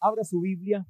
abra 0.00 0.24
su 0.24 0.40
Biblia. 0.40 0.86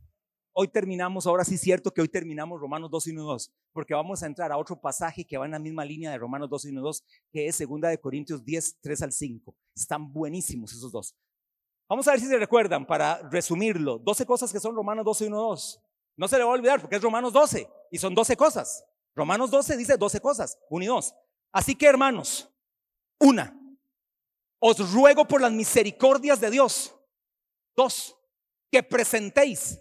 Hoy 0.53 0.69
terminamos, 0.69 1.27
ahora 1.27 1.45
sí 1.45 1.55
es 1.55 1.61
cierto 1.61 1.93
que 1.93 2.01
hoy 2.01 2.09
terminamos 2.09 2.61
Romanos 2.61 2.91
2 2.91 3.07
y 3.07 3.11
1, 3.13 3.23
2, 3.23 3.53
porque 3.73 3.95
vamos 3.95 4.23
a 4.23 4.27
entrar 4.27 4.51
a 4.51 4.59
otro 4.59 4.81
pasaje 4.81 5.25
que 5.25 5.37
va 5.37 5.45
en 5.45 5.53
la 5.53 5.59
misma 5.59 5.85
línea 5.85 6.11
de 6.11 6.19
Romanos 6.19 6.51
2 6.51 6.65
y 6.65 6.69
1, 6.71 6.81
2, 6.81 7.05
que 7.31 7.47
es 7.47 7.59
2 7.59 7.81
de 7.83 7.99
Corintios 7.99 8.45
10, 8.45 8.79
3 8.81 9.03
al 9.03 9.13
5. 9.13 9.55
Están 9.75 10.13
buenísimos 10.13 10.73
esos 10.73 10.91
dos. 10.91 11.15
Vamos 11.89 12.07
a 12.09 12.13
ver 12.13 12.21
si 12.21 12.27
se 12.27 12.39
recuerdan 12.39 12.87
para 12.87 13.29
resumirlo. 13.31 13.99
12 13.99 14.27
cosas 14.27 14.53
que 14.53 14.61
son 14.61 14.75
Romanos 14.75 15.05
12 15.05 15.25
y 15.25 15.29
1, 15.29 15.37
2. 15.37 15.83
No 16.17 16.29
se 16.29 16.37
le 16.37 16.45
va 16.45 16.51
a 16.51 16.55
olvidar 16.55 16.81
porque 16.81 16.97
es 16.97 17.03
Romanos 17.03 17.33
12 17.33 17.69
y 17.91 17.99
son 17.99 18.15
12 18.15 18.37
cosas. 18.37 18.85
Romanos 19.15 19.51
12 19.51 19.77
dice 19.77 19.97
12 19.97 20.21
cosas, 20.21 20.59
1 20.69 20.85
y 20.85 20.89
2. 20.89 21.15
Así 21.53 21.75
que 21.75 21.87
hermanos, 21.87 22.53
una, 23.19 23.57
os 24.61 24.93
ruego 24.93 25.27
por 25.27 25.41
las 25.41 25.53
misericordias 25.53 26.41
de 26.41 26.51
Dios. 26.51 26.95
Dos, 27.77 28.17
que 28.71 28.83
presentéis. 28.83 29.79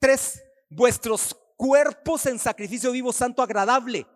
Tres, 0.00 0.42
vuestros 0.68 1.34
cuerpos 1.56 2.26
en 2.26 2.38
sacrificio 2.38 2.92
vivo, 2.92 3.12
santo, 3.12 3.42
agradable 3.42 4.06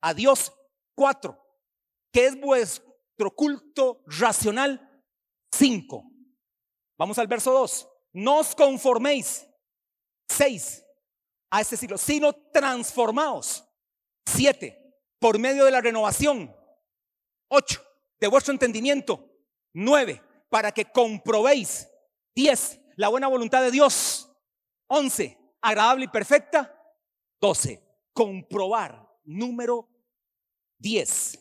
a 0.00 0.14
Dios. 0.14 0.52
Cuatro, 0.94 1.42
que 2.12 2.26
es 2.26 2.38
vuestro 2.38 3.30
culto 3.34 4.02
racional. 4.06 4.88
Cinco, 5.50 6.04
vamos 6.98 7.18
al 7.18 7.26
verso 7.26 7.52
dos. 7.52 7.88
No 8.12 8.38
os 8.40 8.54
conforméis. 8.54 9.46
Seis, 10.28 10.84
a 11.50 11.60
este 11.60 11.76
siglo, 11.76 11.98
sino 11.98 12.32
transformaos. 12.32 13.64
Siete, 14.26 14.98
por 15.18 15.38
medio 15.38 15.64
de 15.64 15.70
la 15.70 15.80
renovación. 15.80 16.54
Ocho, 17.48 17.82
de 18.20 18.28
vuestro 18.28 18.52
entendimiento. 18.52 19.30
Nueve, 19.74 20.22
para 20.48 20.72
que 20.72 20.84
comprobéis. 20.84 21.88
Diez, 22.34 22.80
la 22.96 23.08
buena 23.08 23.28
voluntad 23.28 23.62
de 23.62 23.70
Dios. 23.70 24.30
11, 24.88 25.38
agradable 25.60 26.04
y 26.04 26.08
perfecta. 26.08 26.74
12, 27.40 27.82
comprobar. 28.12 29.08
Número 29.24 29.88
10, 30.78 31.38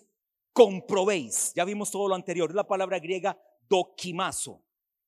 comprobéis. 0.54 1.54
Ya 1.56 1.66
vimos 1.66 1.92
todo 1.92 2.08
lo 2.08 2.16
anterior. 2.16 2.50
Es 2.50 2.56
la 2.56 2.68
palabra 2.68 3.00
griega 3.00 3.38
dokimazo. 3.68 4.62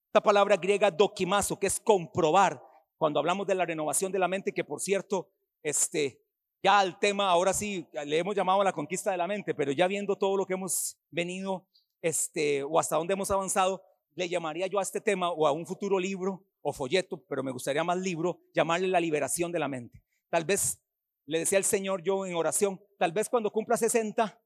Esta 0.07 0.21
palabra 0.21 0.57
griega 0.57 0.91
dokimazo, 0.91 1.59
que 1.59 1.67
es 1.67 1.79
comprobar. 1.79 2.61
Cuando 2.97 3.19
hablamos 3.19 3.47
de 3.47 3.55
la 3.55 3.65
renovación 3.65 4.11
de 4.11 4.19
la 4.19 4.27
mente, 4.27 4.53
que 4.53 4.63
por 4.63 4.79
cierto, 4.79 5.29
este, 5.61 6.23
ya 6.63 6.79
al 6.79 6.99
tema, 6.99 7.29
ahora 7.29 7.53
sí, 7.53 7.87
le 8.05 8.17
hemos 8.17 8.35
llamado 8.35 8.63
la 8.63 8.71
conquista 8.71 9.11
de 9.11 9.17
la 9.17 9.27
mente, 9.27 9.53
pero 9.53 9.71
ya 9.71 9.87
viendo 9.87 10.15
todo 10.15 10.37
lo 10.37 10.45
que 10.45 10.53
hemos 10.53 10.97
venido, 11.11 11.65
este, 12.01 12.63
o 12.63 12.79
hasta 12.79 12.95
dónde 12.95 13.13
hemos 13.13 13.31
avanzado, 13.31 13.83
le 14.15 14.29
llamaría 14.29 14.67
yo 14.67 14.79
a 14.79 14.83
este 14.83 15.01
tema 15.01 15.29
o 15.31 15.47
a 15.47 15.51
un 15.51 15.65
futuro 15.65 15.99
libro 15.99 16.45
o 16.61 16.73
folleto, 16.73 17.23
pero 17.27 17.43
me 17.43 17.51
gustaría 17.51 17.83
más 17.83 17.97
libro, 17.97 18.39
llamarle 18.53 18.87
la 18.87 18.99
liberación 18.99 19.51
de 19.51 19.59
la 19.59 19.67
mente. 19.67 20.01
Tal 20.29 20.45
vez, 20.45 20.79
le 21.25 21.39
decía 21.39 21.57
el 21.57 21.63
Señor 21.63 22.01
yo 22.03 22.25
en 22.25 22.35
oración, 22.35 22.81
tal 22.97 23.11
vez 23.11 23.29
cuando 23.29 23.51
cumpla 23.51 23.77
60 23.77 24.39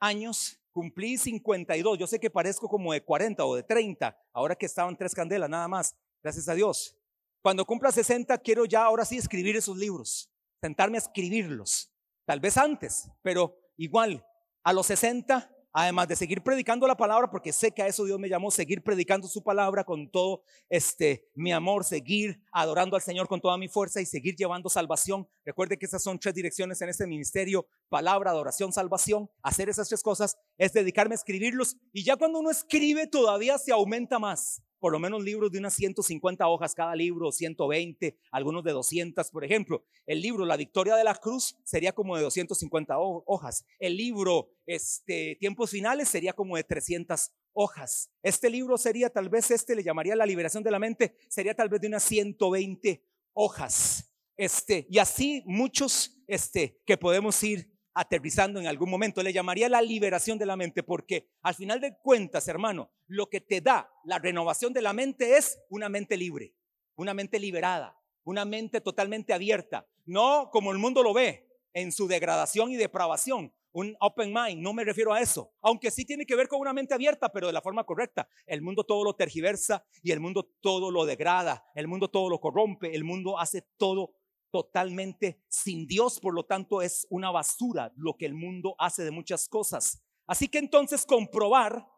años, 0.00 0.60
cumplí 0.72 1.18
52, 1.18 1.98
yo 1.98 2.06
sé 2.06 2.18
que 2.18 2.30
parezco 2.30 2.68
como 2.68 2.92
de 2.92 3.04
40 3.04 3.44
o 3.44 3.54
de 3.54 3.62
30, 3.62 4.16
ahora 4.32 4.54
que 4.54 4.66
estaban 4.66 4.96
tres 4.96 5.14
candelas 5.14 5.50
nada 5.50 5.68
más, 5.68 5.96
gracias 6.22 6.48
a 6.48 6.54
Dios. 6.54 6.96
Cuando 7.42 7.64
cumpla 7.64 7.92
60 7.92 8.38
quiero 8.38 8.64
ya 8.64 8.84
ahora 8.84 9.04
sí 9.04 9.18
escribir 9.18 9.56
esos 9.56 9.76
libros, 9.76 10.30
sentarme 10.60 10.96
a 10.96 11.00
escribirlos, 11.00 11.92
tal 12.24 12.40
vez 12.40 12.56
antes, 12.56 13.10
pero 13.22 13.58
igual, 13.76 14.24
a 14.64 14.72
los 14.72 14.86
60 14.86 15.50
además 15.72 16.08
de 16.08 16.16
seguir 16.16 16.42
predicando 16.42 16.86
la 16.86 16.96
palabra, 16.96 17.30
porque 17.30 17.52
sé 17.52 17.72
que 17.72 17.82
a 17.82 17.86
eso 17.86 18.04
Dios 18.04 18.18
me 18.18 18.28
llamó, 18.28 18.50
seguir 18.50 18.82
predicando 18.82 19.26
su 19.28 19.42
palabra 19.42 19.84
con 19.84 20.10
todo 20.10 20.42
este 20.68 21.28
mi 21.34 21.52
amor, 21.52 21.84
seguir 21.84 22.42
adorando 22.52 22.96
al 22.96 23.02
Señor 23.02 23.28
con 23.28 23.40
toda 23.40 23.56
mi 23.56 23.68
fuerza 23.68 24.00
y 24.00 24.06
seguir 24.06 24.36
llevando 24.36 24.68
salvación. 24.68 25.28
Recuerde 25.44 25.78
que 25.78 25.86
esas 25.86 26.02
son 26.02 26.18
tres 26.18 26.34
direcciones 26.34 26.80
en 26.82 26.88
este 26.88 27.06
ministerio, 27.06 27.66
palabra, 27.88 28.30
adoración, 28.30 28.72
salvación. 28.72 29.30
Hacer 29.42 29.68
esas 29.68 29.88
tres 29.88 30.02
cosas 30.02 30.36
es 30.58 30.72
dedicarme 30.72 31.14
a 31.14 31.16
escribirlos 31.16 31.76
y 31.92 32.04
ya 32.04 32.16
cuando 32.16 32.40
uno 32.40 32.50
escribe 32.50 33.06
todavía 33.06 33.58
se 33.58 33.72
aumenta 33.72 34.18
más 34.18 34.62
por 34.82 34.92
lo 34.92 34.98
menos 34.98 35.22
libros 35.22 35.52
de 35.52 35.60
unas 35.60 35.74
150 35.74 36.48
hojas 36.48 36.74
cada 36.74 36.96
libro, 36.96 37.30
120, 37.30 38.18
algunos 38.32 38.64
de 38.64 38.72
200, 38.72 39.30
por 39.30 39.44
ejemplo. 39.44 39.84
El 40.06 40.20
libro 40.20 40.44
La 40.44 40.56
Victoria 40.56 40.96
de 40.96 41.04
la 41.04 41.14
Cruz 41.14 41.54
sería 41.62 41.92
como 41.92 42.16
de 42.16 42.24
250 42.24 42.96
hojas. 42.98 43.64
El 43.78 43.96
libro 43.96 44.50
este, 44.66 45.36
Tiempos 45.38 45.70
Finales 45.70 46.08
sería 46.08 46.32
como 46.32 46.56
de 46.56 46.64
300 46.64 47.30
hojas. 47.52 48.10
Este 48.24 48.50
libro 48.50 48.76
sería 48.76 49.08
tal 49.08 49.28
vez, 49.28 49.52
este 49.52 49.76
le 49.76 49.84
llamaría 49.84 50.16
La 50.16 50.26
Liberación 50.26 50.64
de 50.64 50.72
la 50.72 50.80
Mente, 50.80 51.16
sería 51.28 51.54
tal 51.54 51.68
vez 51.68 51.80
de 51.80 51.86
unas 51.86 52.02
120 52.02 53.06
hojas. 53.34 54.12
Este, 54.36 54.88
y 54.90 54.98
así 54.98 55.44
muchos 55.46 56.20
este, 56.26 56.82
que 56.84 56.98
podemos 56.98 57.40
ir 57.44 57.71
aterrizando 57.94 58.60
en 58.60 58.66
algún 58.66 58.90
momento. 58.90 59.22
Le 59.22 59.32
llamaría 59.32 59.68
la 59.68 59.82
liberación 59.82 60.38
de 60.38 60.46
la 60.46 60.56
mente 60.56 60.82
porque 60.82 61.28
al 61.42 61.54
final 61.54 61.80
de 61.80 61.96
cuentas, 61.98 62.48
hermano, 62.48 62.90
lo 63.06 63.28
que 63.28 63.40
te 63.40 63.60
da 63.60 63.90
la 64.04 64.18
renovación 64.18 64.72
de 64.72 64.82
la 64.82 64.92
mente 64.92 65.36
es 65.36 65.60
una 65.68 65.88
mente 65.88 66.16
libre, 66.16 66.54
una 66.96 67.14
mente 67.14 67.38
liberada, 67.38 67.98
una 68.24 68.44
mente 68.44 68.80
totalmente 68.80 69.32
abierta. 69.32 69.86
No 70.04 70.50
como 70.50 70.72
el 70.72 70.78
mundo 70.78 71.02
lo 71.02 71.12
ve 71.12 71.48
en 71.72 71.92
su 71.92 72.06
degradación 72.06 72.70
y 72.70 72.76
depravación. 72.76 73.52
Un 73.74 73.96
open 74.00 74.34
mind, 74.34 74.60
no 74.60 74.74
me 74.74 74.84
refiero 74.84 75.14
a 75.14 75.20
eso, 75.22 75.50
aunque 75.62 75.90
sí 75.90 76.04
tiene 76.04 76.26
que 76.26 76.36
ver 76.36 76.46
con 76.46 76.60
una 76.60 76.74
mente 76.74 76.92
abierta, 76.92 77.32
pero 77.32 77.46
de 77.46 77.54
la 77.54 77.62
forma 77.62 77.84
correcta. 77.84 78.28
El 78.44 78.60
mundo 78.60 78.84
todo 78.84 79.02
lo 79.02 79.14
tergiversa 79.14 79.82
y 80.02 80.10
el 80.10 80.20
mundo 80.20 80.44
todo 80.60 80.90
lo 80.90 81.06
degrada, 81.06 81.64
el 81.74 81.88
mundo 81.88 82.10
todo 82.10 82.28
lo 82.28 82.38
corrompe, 82.38 82.94
el 82.94 83.04
mundo 83.04 83.38
hace 83.38 83.62
todo 83.78 84.12
totalmente 84.52 85.42
sin 85.48 85.86
Dios, 85.86 86.20
por 86.20 86.34
lo 86.34 86.44
tanto 86.44 86.82
es 86.82 87.06
una 87.10 87.30
basura 87.30 87.92
lo 87.96 88.16
que 88.16 88.26
el 88.26 88.34
mundo 88.34 88.76
hace 88.78 89.02
de 89.02 89.10
muchas 89.10 89.48
cosas. 89.48 90.00
Así 90.26 90.46
que 90.46 90.58
entonces 90.58 91.04
comprobar 91.04 91.88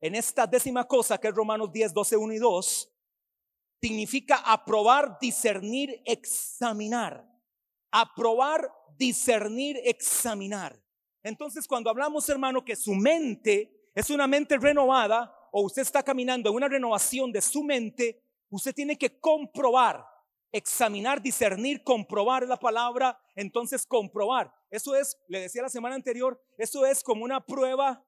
en 0.00 0.14
esta 0.14 0.46
décima 0.46 0.86
cosa 0.86 1.18
que 1.18 1.28
es 1.28 1.34
Romanos 1.34 1.72
10, 1.72 1.92
12, 1.92 2.16
1 2.16 2.32
y 2.32 2.38
2, 2.38 2.92
significa 3.82 4.36
aprobar, 4.36 5.18
discernir, 5.20 6.00
examinar. 6.06 7.28
Aprobar, 7.90 8.72
discernir, 8.96 9.80
examinar. 9.84 10.80
Entonces 11.22 11.66
cuando 11.66 11.90
hablamos, 11.90 12.28
hermano, 12.28 12.64
que 12.64 12.76
su 12.76 12.94
mente 12.94 13.90
es 13.94 14.10
una 14.10 14.26
mente 14.26 14.58
renovada 14.58 15.32
o 15.50 15.62
usted 15.62 15.82
está 15.82 16.02
caminando 16.02 16.50
en 16.50 16.56
una 16.56 16.68
renovación 16.68 17.32
de 17.32 17.42
su 17.42 17.64
mente, 17.64 18.22
usted 18.48 18.74
tiene 18.74 18.96
que 18.96 19.18
comprobar 19.18 20.15
examinar, 20.56 21.20
discernir, 21.20 21.84
comprobar 21.84 22.46
la 22.46 22.56
palabra, 22.56 23.20
entonces 23.34 23.86
comprobar. 23.86 24.52
Eso 24.70 24.94
es, 24.94 25.18
le 25.28 25.40
decía 25.40 25.62
la 25.62 25.68
semana 25.68 25.94
anterior, 25.94 26.42
eso 26.56 26.86
es 26.86 27.02
como 27.02 27.24
una 27.24 27.44
prueba 27.44 28.02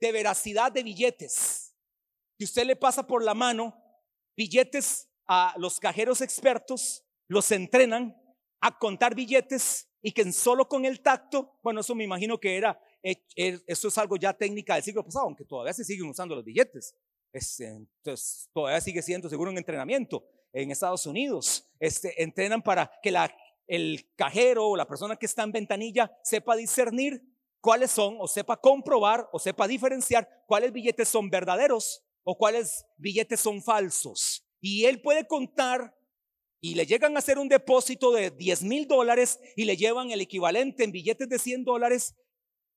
de 0.00 0.10
veracidad 0.10 0.72
de 0.72 0.82
billetes. 0.82 1.74
Que 2.36 2.44
usted 2.44 2.64
le 2.64 2.74
pasa 2.74 3.06
por 3.06 3.22
la 3.22 3.34
mano 3.34 3.80
billetes 4.36 5.08
a 5.28 5.54
los 5.58 5.78
cajeros 5.78 6.20
expertos, 6.20 7.04
los 7.28 7.50
entrenan 7.52 8.20
a 8.60 8.76
contar 8.76 9.14
billetes 9.14 9.88
y 10.02 10.10
que 10.10 10.30
solo 10.32 10.68
con 10.68 10.84
el 10.84 11.00
tacto, 11.00 11.58
bueno, 11.62 11.80
eso 11.80 11.94
me 11.94 12.04
imagino 12.04 12.38
que 12.38 12.56
era, 12.56 12.80
eh, 13.02 13.24
eh, 13.36 13.60
eso 13.66 13.88
es 13.88 13.98
algo 13.98 14.16
ya 14.16 14.32
técnica 14.32 14.74
del 14.74 14.82
siglo 14.82 15.04
pasado, 15.04 15.26
aunque 15.26 15.44
todavía 15.44 15.72
se 15.72 15.84
siguen 15.84 16.08
usando 16.08 16.34
los 16.34 16.44
billetes. 16.44 16.96
entonces, 17.32 18.50
todavía 18.52 18.80
sigue 18.80 19.02
siendo 19.02 19.28
seguro 19.28 19.52
un 19.52 19.58
entrenamiento 19.58 20.24
en 20.62 20.70
Estados 20.70 21.06
Unidos. 21.06 21.68
Este, 21.78 22.22
entrenan 22.22 22.62
para 22.62 22.90
que 23.02 23.10
la, 23.10 23.34
el 23.66 24.10
cajero 24.16 24.68
o 24.68 24.76
la 24.76 24.88
persona 24.88 25.16
que 25.16 25.26
está 25.26 25.42
en 25.42 25.52
ventanilla 25.52 26.10
sepa 26.22 26.56
discernir 26.56 27.22
cuáles 27.60 27.90
son, 27.90 28.16
o 28.18 28.26
sepa 28.26 28.56
comprobar, 28.56 29.28
o 29.32 29.38
sepa 29.38 29.68
diferenciar 29.68 30.44
cuáles 30.46 30.72
billetes 30.72 31.08
son 31.08 31.28
verdaderos 31.28 32.02
o 32.24 32.36
cuáles 32.36 32.86
billetes 32.96 33.40
son 33.40 33.62
falsos. 33.62 34.46
Y 34.60 34.86
él 34.86 35.00
puede 35.02 35.26
contar 35.26 35.94
y 36.60 36.74
le 36.74 36.86
llegan 36.86 37.14
a 37.16 37.18
hacer 37.18 37.38
un 37.38 37.48
depósito 37.48 38.10
de 38.12 38.30
10 38.30 38.62
mil 38.62 38.88
dólares 38.88 39.38
y 39.56 39.64
le 39.64 39.76
llevan 39.76 40.10
el 40.10 40.22
equivalente 40.22 40.84
en 40.84 40.90
billetes 40.90 41.28
de 41.28 41.38
100 41.38 41.64
dólares, 41.64 42.16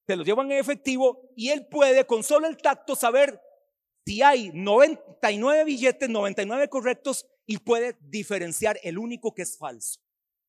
se 0.05 0.15
los 0.15 0.25
llevan 0.25 0.51
en 0.51 0.57
efectivo 0.57 1.31
y 1.35 1.49
él 1.49 1.65
puede 1.67 2.05
con 2.05 2.23
solo 2.23 2.47
el 2.47 2.57
tacto 2.57 2.95
saber 2.95 3.39
si 4.05 4.21
hay 4.21 4.51
99 4.53 5.63
billetes, 5.63 6.09
99 6.09 6.67
correctos 6.67 7.25
y 7.49 7.57
puede 7.57 7.97
diferenciar 7.99 8.79
el 8.83 8.99
único 8.99 9.33
que 9.33 9.41
es 9.41 9.57
falso. 9.57 9.99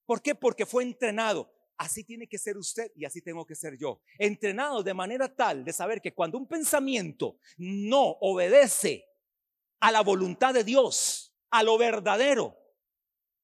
¿Por 0.05 0.21
qué? 0.21 0.35
Porque 0.35 0.67
fue 0.67 0.83
entrenado. 0.83 1.51
Así 1.79 2.05
tiene 2.05 2.27
que 2.27 2.37
ser 2.37 2.59
usted 2.59 2.93
y 2.95 3.07
así 3.07 3.23
tengo 3.23 3.47
que 3.47 3.55
ser 3.55 3.79
yo. 3.79 4.03
Entrenado 4.19 4.83
de 4.83 4.93
manera 4.93 5.35
tal 5.35 5.65
de 5.65 5.73
saber 5.73 6.03
que 6.03 6.13
cuando 6.13 6.37
un 6.37 6.47
pensamiento 6.47 7.39
no 7.57 8.03
obedece 8.21 9.07
a 9.81 9.91
la 9.91 10.03
voluntad 10.03 10.53
de 10.53 10.63
Dios, 10.63 11.35
a 11.49 11.63
lo 11.63 11.79
verdadero, 11.79 12.55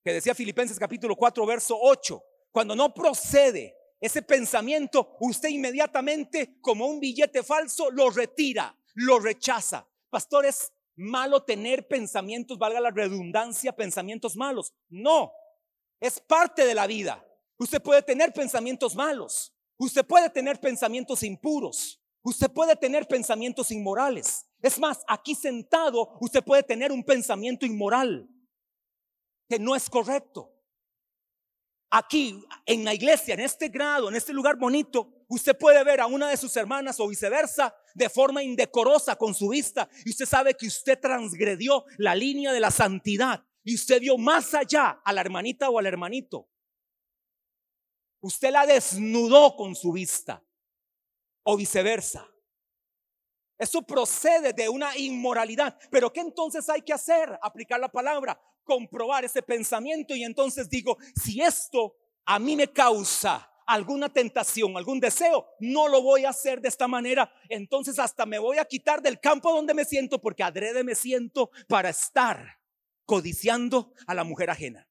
que 0.04 0.12
decía 0.12 0.34
Filipenses 0.34 0.78
capítulo 0.78 1.16
4, 1.16 1.46
verso 1.46 1.78
8, 1.80 2.22
cuando 2.52 2.76
no 2.76 2.92
procede 2.92 3.74
ese 3.98 4.20
pensamiento, 4.20 5.16
usted 5.20 5.48
inmediatamente 5.48 6.58
como 6.60 6.88
un 6.88 7.00
billete 7.00 7.42
falso 7.42 7.90
lo 7.90 8.10
retira, 8.10 8.78
lo 8.96 9.18
rechaza. 9.18 9.88
Pastores, 10.10 10.74
malo 10.96 11.42
tener 11.42 11.86
pensamientos, 11.86 12.58
valga 12.58 12.80
la 12.80 12.90
redundancia, 12.90 13.76
pensamientos 13.76 14.34
malos. 14.34 14.72
No, 14.88 15.32
es 16.00 16.18
parte 16.20 16.66
de 16.66 16.74
la 16.74 16.86
vida. 16.86 17.24
Usted 17.58 17.82
puede 17.82 18.02
tener 18.02 18.32
pensamientos 18.32 18.94
malos. 18.94 19.54
Usted 19.78 20.04
puede 20.04 20.30
tener 20.30 20.58
pensamientos 20.58 21.22
impuros. 21.22 22.00
Usted 22.22 22.50
puede 22.50 22.74
tener 22.74 23.06
pensamientos 23.06 23.70
inmorales. 23.70 24.46
Es 24.60 24.78
más, 24.78 25.04
aquí 25.06 25.34
sentado, 25.34 26.16
usted 26.20 26.42
puede 26.42 26.62
tener 26.62 26.90
un 26.90 27.04
pensamiento 27.04 27.64
inmoral 27.64 28.28
que 29.48 29.58
no 29.58 29.76
es 29.76 29.88
correcto. 29.88 30.52
Aquí, 31.98 32.44
en 32.66 32.84
la 32.84 32.92
iglesia, 32.92 33.32
en 33.32 33.40
este 33.40 33.68
grado, 33.68 34.10
en 34.10 34.16
este 34.16 34.34
lugar 34.34 34.56
bonito, 34.56 35.24
usted 35.28 35.56
puede 35.56 35.82
ver 35.82 36.02
a 36.02 36.06
una 36.06 36.28
de 36.28 36.36
sus 36.36 36.54
hermanas 36.54 37.00
o 37.00 37.08
viceversa 37.08 37.74
de 37.94 38.10
forma 38.10 38.42
indecorosa 38.42 39.16
con 39.16 39.34
su 39.34 39.48
vista 39.48 39.88
y 40.04 40.10
usted 40.10 40.26
sabe 40.26 40.52
que 40.52 40.66
usted 40.66 41.00
transgredió 41.00 41.86
la 41.96 42.14
línea 42.14 42.52
de 42.52 42.60
la 42.60 42.70
santidad 42.70 43.42
y 43.64 43.76
usted 43.76 43.98
vio 43.98 44.18
más 44.18 44.52
allá 44.52 45.00
a 45.02 45.10
la 45.14 45.22
hermanita 45.22 45.70
o 45.70 45.78
al 45.78 45.86
hermanito. 45.86 46.50
Usted 48.20 48.50
la 48.50 48.66
desnudó 48.66 49.56
con 49.56 49.74
su 49.74 49.90
vista 49.92 50.44
o 51.44 51.56
viceversa. 51.56 52.28
Eso 53.58 53.82
procede 53.82 54.52
de 54.52 54.68
una 54.68 54.96
inmoralidad. 54.96 55.78
Pero 55.90 56.12
¿qué 56.12 56.20
entonces 56.20 56.68
hay 56.68 56.82
que 56.82 56.92
hacer? 56.92 57.38
Aplicar 57.42 57.80
la 57.80 57.88
palabra, 57.88 58.40
comprobar 58.64 59.24
ese 59.24 59.42
pensamiento 59.42 60.14
y 60.14 60.24
entonces 60.24 60.68
digo, 60.68 60.98
si 61.14 61.40
esto 61.40 61.96
a 62.26 62.38
mí 62.38 62.56
me 62.56 62.72
causa 62.72 63.50
alguna 63.66 64.12
tentación, 64.12 64.76
algún 64.76 65.00
deseo, 65.00 65.46
no 65.60 65.88
lo 65.88 66.02
voy 66.02 66.24
a 66.24 66.30
hacer 66.30 66.60
de 66.60 66.68
esta 66.68 66.86
manera. 66.86 67.32
Entonces 67.48 67.98
hasta 67.98 68.26
me 68.26 68.38
voy 68.38 68.58
a 68.58 68.64
quitar 68.64 69.02
del 69.02 69.20
campo 69.20 69.52
donde 69.52 69.74
me 69.74 69.84
siento 69.84 70.20
porque 70.20 70.42
adrede 70.42 70.84
me 70.84 70.94
siento 70.94 71.50
para 71.68 71.90
estar 71.90 72.60
codiciando 73.04 73.92
a 74.06 74.14
la 74.14 74.24
mujer 74.24 74.50
ajena. 74.50 74.88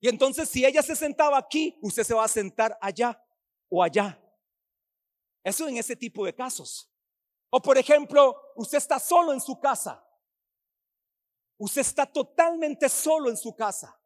Y 0.00 0.08
entonces 0.08 0.48
si 0.48 0.64
ella 0.64 0.82
se 0.82 0.94
sentaba 0.94 1.38
aquí, 1.38 1.76
usted 1.82 2.04
se 2.04 2.14
va 2.14 2.24
a 2.24 2.28
sentar 2.28 2.78
allá 2.80 3.20
o 3.68 3.82
allá. 3.82 4.20
Eso 5.42 5.68
en 5.68 5.76
ese 5.76 5.96
tipo 5.96 6.24
de 6.24 6.34
casos. 6.34 6.90
O 7.50 7.60
por 7.60 7.78
ejemplo, 7.78 8.36
usted 8.56 8.78
está 8.78 8.98
solo 8.98 9.32
en 9.32 9.40
su 9.40 9.58
casa. 9.58 10.04
Usted 11.56 11.80
está 11.80 12.06
totalmente 12.06 12.88
solo 12.88 13.30
en 13.30 13.36
su 13.36 13.54
casa 13.54 13.98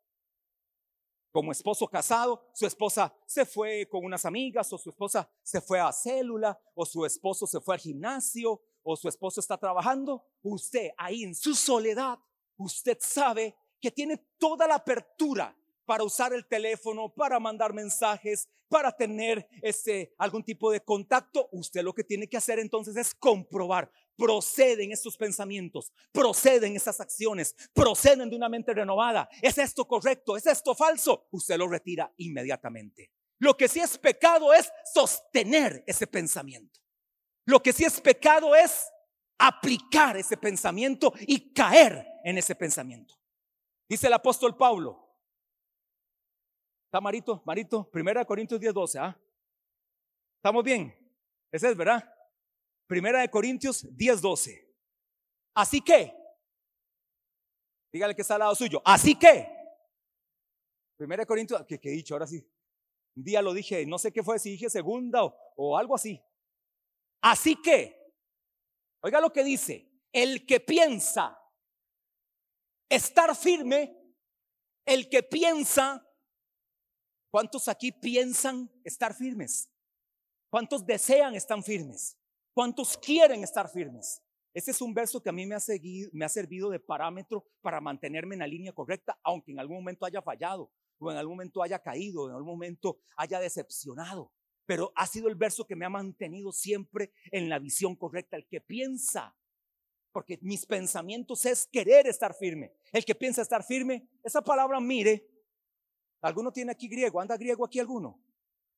como 1.32 1.50
esposo 1.50 1.88
casado, 1.88 2.46
su 2.52 2.66
esposa 2.66 3.12
se 3.26 3.46
fue 3.46 3.88
con 3.90 4.04
unas 4.04 4.24
amigas 4.26 4.70
o 4.72 4.78
su 4.78 4.90
esposa 4.90 5.28
se 5.42 5.62
fue 5.62 5.80
a 5.80 5.90
célula 5.90 6.60
o 6.74 6.84
su 6.84 7.06
esposo 7.06 7.46
se 7.46 7.58
fue 7.58 7.74
al 7.74 7.80
gimnasio 7.80 8.60
o 8.82 8.96
su 8.96 9.08
esposo 9.08 9.40
está 9.40 9.56
trabajando, 9.56 10.26
usted 10.42 10.90
ahí 10.98 11.22
en 11.22 11.34
su 11.34 11.54
soledad, 11.54 12.18
usted 12.56 12.98
sabe 13.00 13.56
que 13.80 13.90
tiene 13.90 14.18
toda 14.38 14.68
la 14.68 14.74
apertura 14.74 15.56
para 15.84 16.04
usar 16.04 16.32
el 16.32 16.46
teléfono, 16.46 17.12
para 17.12 17.38
mandar 17.40 17.72
mensajes, 17.72 18.48
para 18.68 18.90
tener 18.92 19.46
este, 19.60 20.14
algún 20.18 20.42
tipo 20.42 20.70
de 20.70 20.80
contacto, 20.80 21.48
usted 21.52 21.82
lo 21.82 21.92
que 21.92 22.04
tiene 22.04 22.28
que 22.28 22.38
hacer 22.38 22.58
entonces 22.58 22.96
es 22.96 23.14
comprobar 23.14 23.90
proceden 24.16 24.92
estos 24.92 25.16
pensamientos, 25.16 25.92
proceden 26.12 26.76
estas 26.76 27.00
acciones, 27.00 27.56
proceden 27.72 28.30
de 28.30 28.36
una 28.36 28.48
mente 28.48 28.72
renovada. 28.72 29.28
¿Es 29.40 29.58
esto 29.58 29.86
correcto? 29.86 30.36
¿Es 30.36 30.46
esto 30.46 30.74
falso? 30.74 31.26
Usted 31.32 31.56
lo 31.56 31.68
retira 31.68 32.12
inmediatamente. 32.18 33.10
Lo 33.40 33.56
que 33.56 33.68
sí 33.68 33.80
es 33.80 33.98
pecado 33.98 34.54
es 34.54 34.70
sostener 34.94 35.82
ese 35.86 36.06
pensamiento. 36.06 36.80
Lo 37.44 37.60
que 37.60 37.72
sí 37.72 37.84
es 37.84 38.00
pecado 38.00 38.54
es 38.54 38.88
aplicar 39.38 40.16
ese 40.16 40.36
pensamiento 40.36 41.12
y 41.26 41.52
caer 41.52 42.06
en 42.22 42.38
ese 42.38 42.54
pensamiento. 42.54 43.14
Dice 43.88 44.06
el 44.06 44.12
apóstol 44.12 44.56
Pablo. 44.56 45.01
¿Está 46.92 47.00
Marito? 47.00 47.42
Marito, 47.46 47.90
1 47.90 48.26
Corintios 48.26 48.60
10, 48.60 48.74
12. 48.74 48.98
¿ah? 48.98 49.18
¿Estamos 50.36 50.62
bien? 50.62 50.94
Ese 51.50 51.70
es, 51.70 51.74
¿verdad? 51.74 52.06
Primera 52.86 53.22
de 53.22 53.30
Corintios 53.30 53.82
10:12. 53.96 54.62
Así 55.54 55.80
que, 55.80 56.14
dígale 57.90 58.14
que 58.14 58.20
está 58.20 58.34
al 58.34 58.40
lado 58.40 58.54
suyo. 58.54 58.82
Así 58.84 59.18
que, 59.18 59.48
Primera 60.98 61.22
de 61.22 61.26
Corintios, 61.26 61.64
que, 61.64 61.80
he 61.82 61.92
dicho 61.92 62.14
ahora 62.14 62.26
sí. 62.26 62.46
Un 63.16 63.24
día 63.24 63.40
lo 63.40 63.54
dije, 63.54 63.86
no 63.86 63.98
sé 63.98 64.12
qué 64.12 64.22
fue, 64.22 64.38
si 64.38 64.50
dije 64.50 64.68
segunda 64.68 65.24
o 65.24 65.78
algo 65.78 65.94
así. 65.94 66.22
Así 67.22 67.56
que, 67.62 68.12
oiga 69.00 69.18
lo 69.18 69.32
que 69.32 69.44
dice, 69.44 69.90
el 70.12 70.44
que 70.44 70.60
piensa 70.60 71.42
estar 72.86 73.34
firme, 73.34 73.96
el 74.84 75.08
que 75.08 75.22
piensa, 75.22 76.06
¿cuántos 77.32 77.66
aquí 77.66 77.90
piensan 77.90 78.70
estar 78.84 79.14
firmes? 79.14 79.68
¿Cuántos 80.50 80.86
desean 80.86 81.34
estar 81.34 81.60
firmes? 81.62 82.16
¿Cuántos 82.52 82.96
quieren 82.98 83.42
estar 83.42 83.70
firmes? 83.70 84.22
Ese 84.52 84.70
es 84.70 84.82
un 84.82 84.92
verso 84.92 85.22
que 85.22 85.30
a 85.30 85.32
mí 85.32 85.46
me 85.46 85.54
ha, 85.54 85.60
seguido, 85.60 86.10
me 86.12 86.26
ha 86.26 86.28
servido 86.28 86.68
de 86.68 86.78
parámetro 86.78 87.46
para 87.62 87.80
mantenerme 87.80 88.34
en 88.34 88.40
la 88.40 88.46
línea 88.46 88.74
correcta, 88.74 89.18
aunque 89.22 89.50
en 89.50 89.58
algún 89.58 89.78
momento 89.78 90.04
haya 90.04 90.20
fallado, 90.20 90.70
o 90.98 91.10
en 91.10 91.16
algún 91.16 91.36
momento 91.36 91.62
haya 91.62 91.78
caído, 91.78 92.28
en 92.28 92.34
algún 92.34 92.52
momento 92.52 92.98
haya 93.16 93.40
decepcionado. 93.40 94.30
Pero 94.66 94.92
ha 94.94 95.06
sido 95.06 95.28
el 95.28 95.34
verso 95.34 95.66
que 95.66 95.74
me 95.74 95.86
ha 95.86 95.88
mantenido 95.88 96.52
siempre 96.52 97.12
en 97.30 97.48
la 97.48 97.58
visión 97.58 97.96
correcta, 97.96 98.36
el 98.36 98.46
que 98.46 98.60
piensa, 98.60 99.34
porque 100.12 100.38
mis 100.42 100.66
pensamientos 100.66 101.46
es 101.46 101.66
querer 101.66 102.06
estar 102.06 102.34
firme. 102.34 102.74
El 102.92 103.06
que 103.06 103.14
piensa 103.14 103.40
estar 103.40 103.64
firme, 103.64 104.06
esa 104.22 104.42
palabra 104.42 104.78
mire, 104.80 105.31
¿alguno 106.22 106.52
tiene 106.52 106.72
aquí 106.72 106.88
griego? 106.88 107.20
¿Anda 107.20 107.36
griego 107.36 107.64
aquí 107.64 107.78
alguno? 107.78 108.18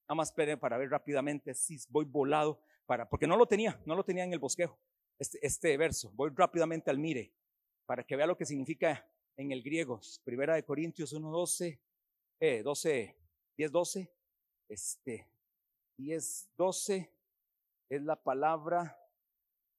Nada 0.09 0.17
más 0.17 0.29
esperen 0.29 0.59
para 0.59 0.77
ver 0.77 0.91
rápidamente 0.91 1.55
si 1.55 1.79
voy 1.89 2.05
volado 2.05 2.61
para, 2.87 3.09
porque 3.09 3.27
no 3.27 3.37
lo 3.37 3.47
tenía, 3.47 3.81
no 3.87 3.95
lo 3.95 4.05
tenía 4.05 4.25
en 4.25 4.33
el 4.33 4.39
bosquejo, 4.39 4.79
este, 5.19 5.39
este 5.41 5.77
verso. 5.77 6.11
Voy 6.15 6.31
rápidamente 6.35 6.91
al 6.91 6.99
mire, 6.99 7.33
para 7.87 8.05
que 8.05 8.17
vea 8.17 8.27
lo 8.27 8.37
que 8.37 8.45
significa 8.45 9.09
en 9.37 9.53
el 9.53 9.63
griego. 9.63 10.01
Primera 10.25 10.55
de 10.55 10.65
Corintios 10.65 11.13
1, 11.13 11.31
12, 11.31 11.81
eh, 12.41 12.63
12, 12.63 13.17
10, 13.57 13.73
12, 13.73 14.13
este, 14.69 15.29
10, 15.97 16.51
12, 16.57 17.11
es 17.89 18.03
la 18.03 18.17
palabra, 18.17 18.99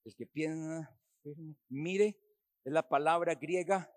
el 0.04 0.16
que 0.16 0.26
piensa, 0.26 0.98
mire, 1.70 2.20
es 2.64 2.74
la 2.74 2.88
palabra 2.88 3.36
griega, 3.36 3.92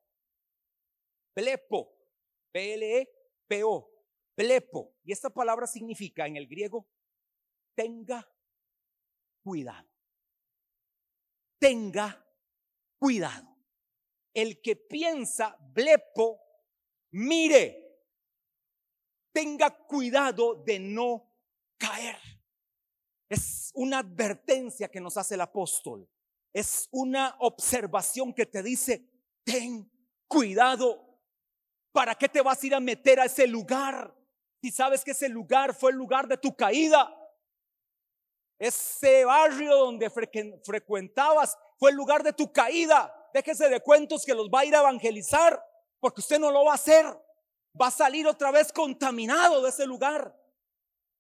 plepo, 1.35 1.94
P-L-E-P-O, 3.49 3.90
plepo. 4.35 4.95
Y 5.05 5.12
esta 5.12 5.31
palabra 5.31 5.67
significa 5.67 6.26
en 6.26 6.37
el 6.37 6.47
griego, 6.47 6.87
tenga 7.75 8.26
cuidado. 9.43 9.88
Tenga 11.59 12.25
cuidado. 12.99 13.57
El 14.33 14.61
que 14.61 14.76
piensa 14.76 15.57
blepo, 15.73 16.40
mire, 17.11 17.99
tenga 19.33 19.87
cuidado 19.87 20.55
de 20.55 20.78
no 20.78 21.33
caer. 21.76 22.19
Es 23.28 23.73
una 23.75 23.99
advertencia 23.99 24.88
que 24.88 25.00
nos 25.00 25.17
hace 25.17 25.35
el 25.35 25.40
apóstol. 25.40 26.09
Es 26.52 26.88
una 26.93 27.37
observación 27.40 28.33
que 28.33 28.47
te 28.47 28.62
dice, 28.62 29.05
ten 29.45 29.90
cuidado. 30.26 31.08
¿Para 31.92 32.14
qué 32.14 32.28
te 32.28 32.42
vas 32.42 32.62
a 32.62 32.66
ir 32.66 32.75
a 32.75 32.80
meter 32.80 33.21
a 33.21 33.25
ese 33.25 33.47
lugar? 33.47 34.14
Si 34.61 34.71
sabes 34.71 35.04
que 35.04 35.12
ese 35.12 35.28
lugar 35.28 35.75
fue 35.75 35.90
el 35.90 35.97
lugar 35.97 36.26
de 36.28 36.37
tu 36.37 36.54
caída. 36.54 37.14
Ese 38.59 39.25
barrio 39.25 39.76
donde 39.76 40.11
frecuentabas 40.11 41.57
fue 41.78 41.90
el 41.90 41.97
lugar 41.97 42.23
de 42.23 42.33
tu 42.33 42.52
caída. 42.52 43.14
Déjese 43.33 43.68
de 43.68 43.80
cuentos 43.80 44.25
que 44.25 44.35
los 44.35 44.49
va 44.49 44.61
a 44.61 44.64
ir 44.64 44.75
a 44.75 44.80
evangelizar, 44.80 45.64
porque 46.00 46.21
usted 46.21 46.38
no 46.38 46.50
lo 46.50 46.64
va 46.64 46.73
a 46.73 46.76
hacer. 46.76 47.07
Va 47.80 47.87
a 47.87 47.92
salir 47.92 48.26
otra 48.26 48.50
vez 48.50 48.73
contaminado 48.73 49.62
de 49.62 49.68
ese 49.68 49.87
lugar. 49.87 50.35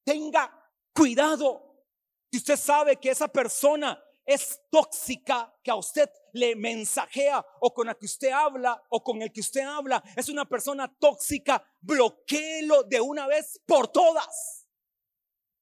Tenga 0.04 0.52
cuidado. 0.92 1.84
Si 2.32 2.38
usted 2.38 2.56
sabe 2.56 2.96
que 2.96 3.10
esa 3.10 3.28
persona 3.28 4.02
es 4.28 4.60
tóxica, 4.70 5.56
que 5.64 5.70
a 5.70 5.76
usted 5.76 6.10
le 6.34 6.54
mensajea 6.54 7.44
o 7.60 7.72
con 7.72 7.86
la 7.86 7.94
que 7.94 8.04
usted 8.04 8.30
habla 8.30 8.80
o 8.90 9.02
con 9.02 9.22
el 9.22 9.32
que 9.32 9.40
usted 9.40 9.62
habla, 9.62 10.04
es 10.14 10.28
una 10.28 10.44
persona 10.44 10.86
tóxica, 10.98 11.64
bloqueelo 11.80 12.82
de 12.82 13.00
una 13.00 13.26
vez 13.26 13.58
por 13.64 13.88
todas 13.88 14.68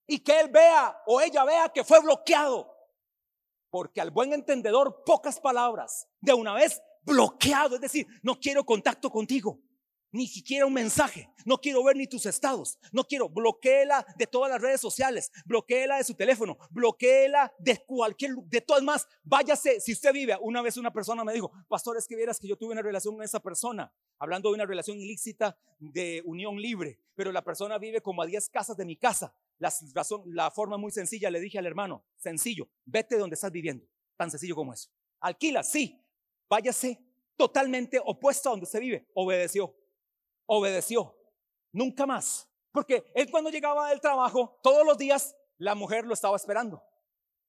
y 0.04 0.18
que 0.18 0.40
él 0.40 0.48
vea 0.48 1.00
o 1.06 1.20
ella 1.20 1.44
vea 1.44 1.68
que 1.68 1.84
fue 1.84 2.00
bloqueado. 2.00 2.74
Porque 3.70 4.00
al 4.00 4.10
buen 4.10 4.32
entendedor, 4.32 5.04
pocas 5.04 5.38
palabras, 5.38 6.08
de 6.20 6.34
una 6.34 6.52
vez 6.54 6.82
bloqueado, 7.02 7.76
es 7.76 7.80
decir, 7.80 8.04
no 8.22 8.40
quiero 8.40 8.64
contacto 8.64 9.10
contigo. 9.10 9.60
Ni 10.16 10.26
siquiera 10.26 10.66
un 10.66 10.72
mensaje. 10.72 11.30
No 11.44 11.58
quiero 11.58 11.84
ver 11.84 11.96
ni 11.96 12.06
tus 12.06 12.26
estados. 12.26 12.78
No 12.90 13.04
quiero. 13.04 13.28
Bloqueela 13.28 14.04
de 14.16 14.26
todas 14.26 14.50
las 14.50 14.60
redes 14.60 14.80
sociales. 14.80 15.30
Bloqueela 15.44 15.98
de 15.98 16.04
su 16.04 16.14
teléfono. 16.14 16.56
Bloqueela 16.70 17.52
de 17.58 17.78
cualquier. 17.86 18.34
De 18.46 18.60
todas 18.60 18.82
más. 18.82 19.06
Váyase. 19.22 19.80
Si 19.80 19.92
usted 19.92 20.12
vive. 20.12 20.36
Una 20.40 20.62
vez 20.62 20.76
una 20.76 20.92
persona 20.92 21.22
me 21.22 21.32
dijo, 21.32 21.52
Pastor, 21.68 21.98
es 21.98 22.06
que 22.06 22.16
vieras 22.16 22.40
que 22.40 22.48
yo 22.48 22.56
tuve 22.56 22.72
una 22.72 22.82
relación 22.82 23.14
con 23.14 23.24
esa 23.24 23.40
persona. 23.40 23.92
Hablando 24.18 24.48
de 24.48 24.54
una 24.54 24.66
relación 24.66 24.98
ilícita 24.98 25.56
de 25.78 26.22
unión 26.24 26.56
libre. 26.56 26.98
Pero 27.14 27.30
la 27.30 27.44
persona 27.44 27.78
vive 27.78 28.00
como 28.00 28.22
a 28.22 28.26
10 28.26 28.48
casas 28.48 28.76
de 28.76 28.84
mi 28.84 28.96
casa. 28.96 29.34
La, 29.58 30.50
forma 30.50 30.76
muy 30.76 30.90
sencilla 30.90 31.30
le 31.30 31.40
dije 31.40 31.58
al 31.58 31.66
hermano, 31.66 32.04
sencillo, 32.16 32.68
vete 32.84 33.16
donde 33.16 33.34
estás 33.34 33.50
viviendo. 33.50 33.86
Tan 34.16 34.30
sencillo 34.30 34.54
como 34.54 34.72
eso. 34.72 34.90
Alquila, 35.20 35.62
sí. 35.62 36.02
Váyase 36.48 37.00
totalmente 37.36 38.00
opuesto 38.04 38.48
a 38.48 38.52
donde 38.52 38.66
se 38.66 38.80
vive. 38.80 39.06
Obedeció 39.14 39.74
obedeció. 40.46 41.14
Nunca 41.72 42.06
más. 42.06 42.48
Porque 42.72 43.10
él 43.14 43.30
cuando 43.30 43.50
llegaba 43.50 43.88
del 43.90 44.00
trabajo, 44.00 44.58
todos 44.62 44.84
los 44.84 44.98
días, 44.98 45.36
la 45.58 45.74
mujer 45.74 46.04
lo 46.06 46.14
estaba 46.14 46.36
esperando. 46.36 46.82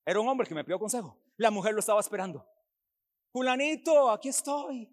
Era 0.05 0.19
un 0.19 0.27
hombre 0.27 0.47
que 0.47 0.55
me 0.55 0.63
pidió 0.63 0.79
consejo. 0.79 1.17
La 1.37 1.51
mujer 1.51 1.73
lo 1.73 1.79
estaba 1.79 1.99
esperando. 1.99 2.47
Fulanito, 3.31 4.09
aquí 4.09 4.29
estoy. 4.29 4.89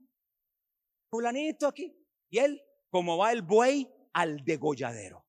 Fulanito, 1.09 1.69
aquí. 1.69 1.97
Y 2.31 2.39
él, 2.39 2.61
como 2.91 3.17
va 3.17 3.33
el 3.33 3.43
buey 3.43 3.89
al 4.13 4.45
degolladero. 4.45 5.25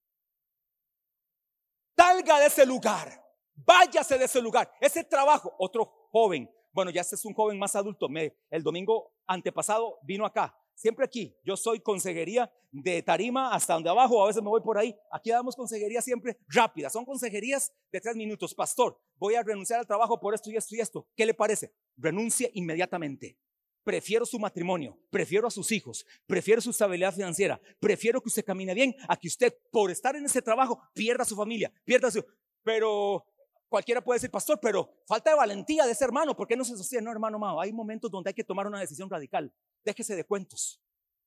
Salga 1.96 2.40
de 2.40 2.48
ese 2.48 2.66
lugar. 2.66 3.24
Váyase 3.54 4.18
de 4.18 4.26
ese 4.26 4.42
lugar. 4.42 4.72
Ese 4.82 5.04
trabajo, 5.04 5.54
otro 5.60 6.10
joven. 6.12 6.52
Bueno, 6.72 6.92
ya 6.92 7.02
este 7.02 7.16
es 7.16 7.24
un 7.26 7.34
joven 7.34 7.58
más 7.58 7.76
adulto. 7.76 8.10
Me, 8.10 8.36
el 8.50 8.64
domingo 8.64 9.14
antepasado 9.28 10.00
vino 10.02 10.26
acá 10.26 10.58
Siempre 10.76 11.06
aquí, 11.06 11.36
yo 11.44 11.56
soy 11.56 11.80
consejería 11.80 12.52
de 12.72 13.02
tarima 13.02 13.54
hasta 13.54 13.74
donde 13.74 13.90
abajo, 13.90 14.22
a 14.22 14.28
veces 14.28 14.44
me 14.44 14.50
voy 14.50 14.62
por 14.62 14.78
ahí. 14.78 14.96
Aquí 15.12 15.32
damos 15.32 15.56
consejería 15.56 16.02
siempre 16.02 16.38
rápida, 16.48 16.90
son 16.90 17.06
consejerías 17.06 17.72
de 17.92 18.02
tres 18.02 18.16
minutos. 18.16 18.54
Pastor, 18.54 19.00
voy 19.16 19.36
a 19.36 19.44
renunciar 19.44 19.80
al 19.80 19.88
trabajo 19.88 20.20
por 20.20 20.36
esto 20.36 20.52
y 20.52 20.58
esto 20.58 20.76
y 20.76 20.82
esto. 20.82 21.08
¿Qué 21.16 21.26
le 21.26 21.34
parece? 21.34 21.74
Renuncie 21.96 22.52
inmediatamente. 22.54 23.38
Prefiero 23.86 24.26
su 24.26 24.38
matrimonio, 24.40 25.00
prefiero 25.12 25.48
a 25.48 25.52
sus 25.52 25.72
hijos, 25.72 26.06
prefiero 26.26 26.60
su 26.60 26.72
estabilidad 26.72 27.14
financiera, 27.14 27.62
prefiero 27.80 28.20
que 28.20 28.30
usted 28.30 28.44
camine 28.44 28.74
bien 28.74 28.96
a 29.08 29.16
que 29.16 29.28
usted 29.28 29.54
por 29.72 29.92
estar 29.92 30.16
en 30.16 30.26
ese 30.26 30.42
trabajo 30.42 30.82
pierda 30.94 31.24
su 31.24 31.36
familia, 31.36 31.72
pierda 31.84 32.10
su... 32.10 32.26
Pero 32.64 33.24
cualquiera 33.70 34.02
puede 34.02 34.18
decir, 34.18 34.32
pastor, 34.32 34.60
pero 34.62 34.90
falta 35.08 35.30
de 35.30 35.36
valentía 35.36 35.86
de 35.86 35.92
ese 35.92 36.04
hermano, 36.04 36.36
¿por 36.36 36.48
qué 36.48 36.56
no 36.56 36.66
se 36.66 36.76
sostiene? 36.76 37.06
No, 37.06 37.12
hermano 37.12 37.38
amado, 37.38 37.62
hay 37.62 37.72
momentos 37.72 38.10
donde 38.10 38.30
hay 38.30 38.34
que 38.34 38.44
tomar 38.44 38.68
una 38.68 38.80
decisión 38.80 39.10
radical. 39.10 39.54
Déjese 39.84 40.16
de 40.16 40.24
cuentos, 40.26 40.82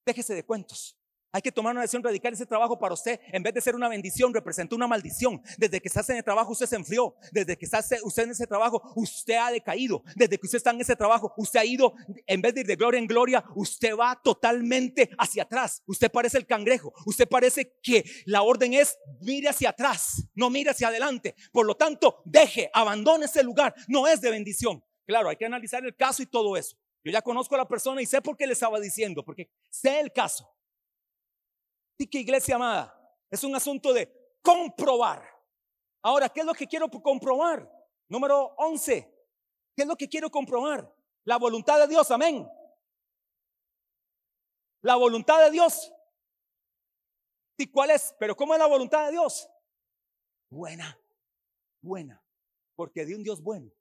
déjese 0.05 0.35
de 0.35 0.45
cuentos. 0.45 0.98
Hay 1.31 1.43
que 1.43 1.53
tomar 1.53 1.73
una 1.73 1.83
decisión 1.83 2.03
radical. 2.03 2.33
Ese 2.33 2.47
trabajo 2.47 2.79
para 2.79 2.95
usted, 2.95 3.21
en 3.33 3.43
vez 3.43 3.53
de 3.53 3.61
ser 3.61 3.75
una 3.75 3.89
bendición, 3.89 4.33
representa 4.33 4.75
una 4.75 4.87
maldición. 4.87 5.43
Desde 5.59 5.81
que 5.81 5.89
está 5.89 6.01
en 6.09 6.19
el 6.19 6.25
trabajo, 6.25 6.53
usted 6.53 6.67
se 6.67 6.77
enfrió. 6.77 7.15
Desde 7.33 7.57
que 7.57 7.67
está 7.67 7.85
usted 8.03 8.23
en 8.23 8.31
ese 8.31 8.47
trabajo, 8.47 8.83
usted 8.97 9.35
ha 9.35 9.51
decaído. 9.51 10.03
Desde 10.17 10.39
que 10.39 10.47
usted 10.47 10.57
está 10.57 10.71
en 10.71 10.81
ese 10.81 10.97
trabajo, 10.97 11.35
usted 11.37 11.61
ha 11.61 11.65
ido, 11.65 11.93
en 12.27 12.41
vez 12.41 12.55
de 12.55 12.61
ir 12.61 12.67
de 12.67 12.77
gloria 12.77 12.99
en 12.99 13.07
gloria, 13.07 13.45
usted 13.55 13.95
va 13.95 14.19
totalmente 14.23 15.11
hacia 15.19 15.43
atrás. 15.43 15.83
Usted 15.87 16.11
parece 16.11 16.39
el 16.39 16.47
cangrejo. 16.47 16.95
Usted 17.05 17.29
parece 17.29 17.79
que 17.83 18.05
la 18.25 18.43
orden 18.43 18.73
es 18.73 18.97
mire 19.21 19.49
hacia 19.49 19.71
atrás, 19.71 20.25
no 20.35 20.49
mire 20.49 20.71
hacia 20.71 20.89
adelante. 20.89 21.35
Por 21.53 21.67
lo 21.67 21.77
tanto, 21.77 22.23
deje, 22.25 22.71
abandone 22.73 23.27
ese 23.27 23.43
lugar. 23.43 23.75
No 23.87 24.07
es 24.07 24.21
de 24.21 24.31
bendición. 24.31 24.83
Claro, 25.07 25.29
hay 25.29 25.37
que 25.37 25.47
analizar 25.47 25.85
el 25.85 25.95
caso 25.95 26.23
y 26.23 26.27
todo 26.27 26.57
eso. 26.57 26.77
Yo 27.05 27.13
ya 27.13 27.23
conozco 27.23 27.55
a 27.55 27.59
la 27.59 27.69
persona 27.69 28.03
y 28.03 28.07
sé 28.07 28.21
por 28.21 28.37
qué 28.37 28.47
le 28.47 28.53
estaba 28.55 28.81
diciendo, 28.81 29.25
porque 29.25 29.51
sé 29.71 30.01
el 30.01 30.13
caso. 30.13 30.51
Que 32.07 32.21
iglesia 32.21 32.55
amada, 32.55 32.95
es 33.29 33.43
un 33.43 33.57
asunto 33.57 33.93
de 33.93 34.39
comprobar. 34.41 35.23
Ahora, 36.03 36.29
¿qué 36.29 36.41
es 36.41 36.47
lo 36.47 36.55
que 36.55 36.69
quiero 36.69 36.89
comprobar? 36.89 37.69
Número 38.09 38.55
11. 38.57 39.15
¿Qué 39.75 39.83
es 39.83 39.89
lo 39.89 39.97
que 39.97 40.09
quiero 40.09 40.31
comprobar? 40.31 40.95
La 41.25 41.37
voluntad 41.37 41.81
de 41.81 41.89
Dios, 41.89 42.09
amén. 42.13 42.49
La 44.83 44.95
voluntad 44.95 45.45
de 45.45 45.51
Dios. 45.51 45.93
¿Y 47.59 47.67
cuál 47.71 47.91
es? 47.91 48.15
Pero 48.21 48.37
¿cómo 48.37 48.55
es 48.55 48.61
la 48.61 48.67
voluntad 48.67 49.07
de 49.07 49.13
Dios? 49.13 49.49
Buena, 50.49 50.99
buena. 51.83 52.25
Porque 52.77 53.05
de 53.05 53.17
un 53.17 53.25
Dios 53.25 53.43
bueno, 53.43 53.73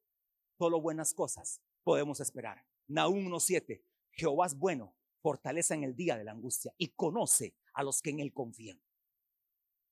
solo 0.57 0.81
buenas 0.81 1.13
cosas 1.13 1.61
podemos 1.83 2.19
esperar. 2.19 2.65
Nahum 2.87 3.27
1.7. 3.27 3.81
Jehová 4.11 4.47
es 4.47 4.57
bueno, 4.57 4.95
fortaleza 5.21 5.75
en 5.75 5.83
el 5.83 5.95
día 5.95 6.17
de 6.17 6.23
la 6.23 6.31
angustia 6.31 6.73
y 6.77 6.89
conoce 6.95 7.55
a 7.77 7.83
los 7.83 8.01
que 8.01 8.09
en 8.09 8.19
él 8.19 8.33
confían. 8.33 8.81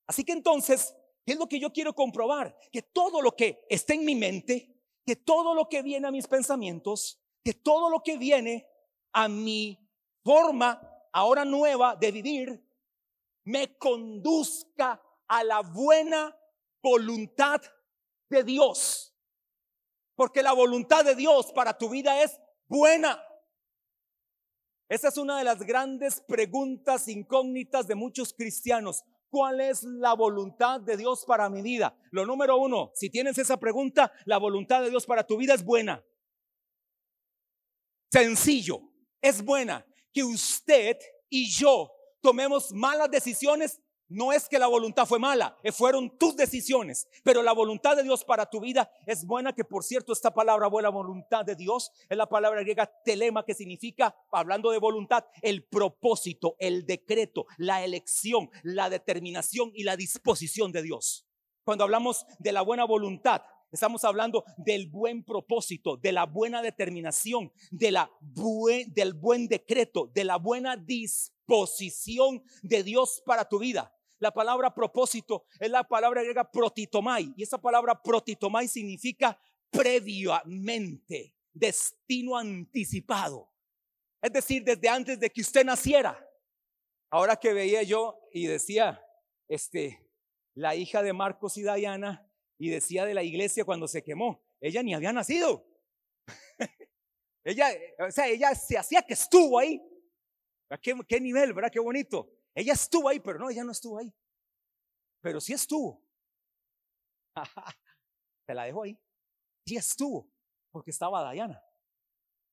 Así 0.08 0.24
que 0.24 0.32
entonces, 0.32 0.94
¿qué 1.24 1.32
es 1.34 1.38
lo 1.38 1.46
que 1.46 1.60
yo 1.60 1.72
quiero 1.72 1.94
comprobar? 1.94 2.58
Que 2.72 2.82
todo 2.82 3.22
lo 3.22 3.36
que 3.36 3.64
está 3.70 3.94
en 3.94 4.04
mi 4.04 4.16
mente, 4.16 4.76
que 5.06 5.14
todo 5.14 5.54
lo 5.54 5.68
que 5.68 5.82
viene 5.82 6.08
a 6.08 6.10
mis 6.10 6.26
pensamientos, 6.26 7.20
que 7.44 7.54
todo 7.54 7.88
lo 7.88 8.02
que 8.02 8.18
viene 8.18 8.66
a 9.12 9.28
mi 9.28 9.88
forma 10.24 10.82
ahora 11.12 11.44
nueva 11.44 11.94
de 11.94 12.10
vivir, 12.10 12.68
me 13.44 13.78
conduzca 13.78 15.00
a 15.28 15.44
la 15.44 15.60
buena 15.60 16.36
voluntad 16.82 17.62
de 18.28 18.42
Dios. 18.42 19.16
Porque 20.16 20.42
la 20.42 20.52
voluntad 20.52 21.04
de 21.04 21.14
Dios 21.14 21.52
para 21.52 21.78
tu 21.78 21.88
vida 21.88 22.20
es 22.24 22.40
buena. 22.66 23.22
Esa 24.88 25.08
es 25.08 25.16
una 25.16 25.38
de 25.38 25.44
las 25.44 25.58
grandes 25.60 26.20
preguntas 26.20 27.08
incógnitas 27.08 27.88
de 27.88 27.96
muchos 27.96 28.32
cristianos. 28.32 29.02
¿Cuál 29.28 29.60
es 29.60 29.82
la 29.82 30.14
voluntad 30.14 30.80
de 30.80 30.96
Dios 30.96 31.24
para 31.26 31.50
mi 31.50 31.60
vida? 31.60 31.98
Lo 32.12 32.24
número 32.24 32.56
uno, 32.56 32.92
si 32.94 33.10
tienes 33.10 33.36
esa 33.38 33.56
pregunta, 33.56 34.12
la 34.24 34.38
voluntad 34.38 34.82
de 34.82 34.90
Dios 34.90 35.04
para 35.04 35.26
tu 35.26 35.36
vida 35.36 35.54
es 35.54 35.64
buena. 35.64 36.04
Sencillo, 38.12 38.80
es 39.20 39.44
buena. 39.44 39.84
Que 40.12 40.22
usted 40.22 40.96
y 41.28 41.50
yo 41.50 41.92
tomemos 42.20 42.72
malas 42.72 43.10
decisiones 43.10 43.80
no 44.08 44.32
es 44.32 44.48
que 44.48 44.58
la 44.58 44.66
voluntad 44.66 45.06
fue 45.06 45.18
mala, 45.18 45.56
eh, 45.62 45.72
fueron 45.72 46.16
tus 46.18 46.36
decisiones, 46.36 47.08
pero 47.24 47.42
la 47.42 47.52
voluntad 47.52 47.96
de 47.96 48.02
Dios 48.02 48.24
para 48.24 48.46
tu 48.46 48.60
vida 48.60 48.90
es 49.06 49.24
buena, 49.24 49.52
que 49.52 49.64
por 49.64 49.84
cierto 49.84 50.12
esta 50.12 50.32
palabra 50.32 50.68
buena 50.68 50.88
voluntad 50.88 51.44
de 51.44 51.56
Dios 51.56 51.90
es 52.08 52.16
la 52.16 52.28
palabra 52.28 52.60
griega 52.60 52.86
telema 53.04 53.44
que 53.44 53.54
significa, 53.54 54.14
hablando 54.30 54.70
de 54.70 54.78
voluntad, 54.78 55.24
el 55.42 55.64
propósito, 55.64 56.56
el 56.58 56.86
decreto, 56.86 57.46
la 57.58 57.84
elección, 57.84 58.50
la 58.62 58.90
determinación 58.90 59.72
y 59.74 59.84
la 59.84 59.96
disposición 59.96 60.72
de 60.72 60.82
Dios. 60.82 61.26
Cuando 61.64 61.84
hablamos 61.84 62.24
de 62.38 62.52
la 62.52 62.62
buena 62.62 62.84
voluntad, 62.84 63.42
Estamos 63.72 64.04
hablando 64.04 64.44
del 64.58 64.88
buen 64.88 65.24
propósito, 65.24 65.96
de 65.96 66.12
la 66.12 66.24
buena 66.24 66.62
determinación, 66.62 67.52
de 67.70 67.90
la 67.90 68.10
del 68.20 69.12
buen 69.12 69.48
decreto, 69.48 70.10
de 70.14 70.24
la 70.24 70.36
buena 70.36 70.76
disposición 70.76 72.44
de 72.62 72.84
Dios 72.84 73.22
para 73.26 73.48
tu 73.48 73.58
vida. 73.58 73.95
La 74.18 74.32
palabra 74.32 74.74
propósito 74.74 75.44
es 75.60 75.70
la 75.70 75.84
palabra 75.84 76.22
griega 76.22 76.50
protitomai. 76.50 77.34
Y 77.36 77.42
esa 77.42 77.58
palabra 77.58 78.00
protitomai 78.00 78.66
significa 78.66 79.38
previamente, 79.70 81.34
destino 81.52 82.36
anticipado. 82.36 83.52
Es 84.22 84.32
decir, 84.32 84.64
desde 84.64 84.88
antes 84.88 85.20
de 85.20 85.30
que 85.30 85.40
usted 85.40 85.64
naciera. 85.64 86.22
Ahora 87.10 87.36
que 87.36 87.52
veía 87.52 87.82
yo 87.82 88.18
y 88.32 88.46
decía, 88.46 89.02
este, 89.48 90.10
la 90.54 90.74
hija 90.74 91.02
de 91.02 91.12
Marcos 91.12 91.56
y 91.56 91.62
Diana, 91.62 92.28
y 92.58 92.70
decía 92.70 93.04
de 93.04 93.14
la 93.14 93.22
iglesia 93.22 93.64
cuando 93.64 93.86
se 93.86 94.02
quemó, 94.02 94.42
ella 94.60 94.82
ni 94.82 94.94
había 94.94 95.12
nacido. 95.12 95.66
ella, 97.44 97.68
o 97.98 98.10
sea, 98.10 98.26
ella 98.28 98.54
se 98.54 98.78
hacía 98.78 99.02
que 99.02 99.14
estuvo 99.14 99.58
ahí. 99.58 99.80
¿Qué, 100.82 100.96
qué 101.06 101.20
nivel, 101.20 101.52
verdad? 101.52 101.70
Qué 101.70 101.78
bonito. 101.78 102.35
Ella 102.56 102.72
estuvo 102.72 103.10
ahí, 103.10 103.20
pero 103.20 103.38
no, 103.38 103.50
ella 103.50 103.62
no 103.62 103.72
estuvo 103.72 103.98
ahí. 103.98 104.12
Pero 105.20 105.42
sí 105.42 105.52
estuvo. 105.52 106.02
Te 108.46 108.54
la 108.54 108.64
dejo 108.64 108.82
ahí. 108.82 108.98
Sí 109.66 109.76
estuvo, 109.76 110.32
porque 110.70 110.90
estaba 110.90 111.30
Diana. 111.30 111.62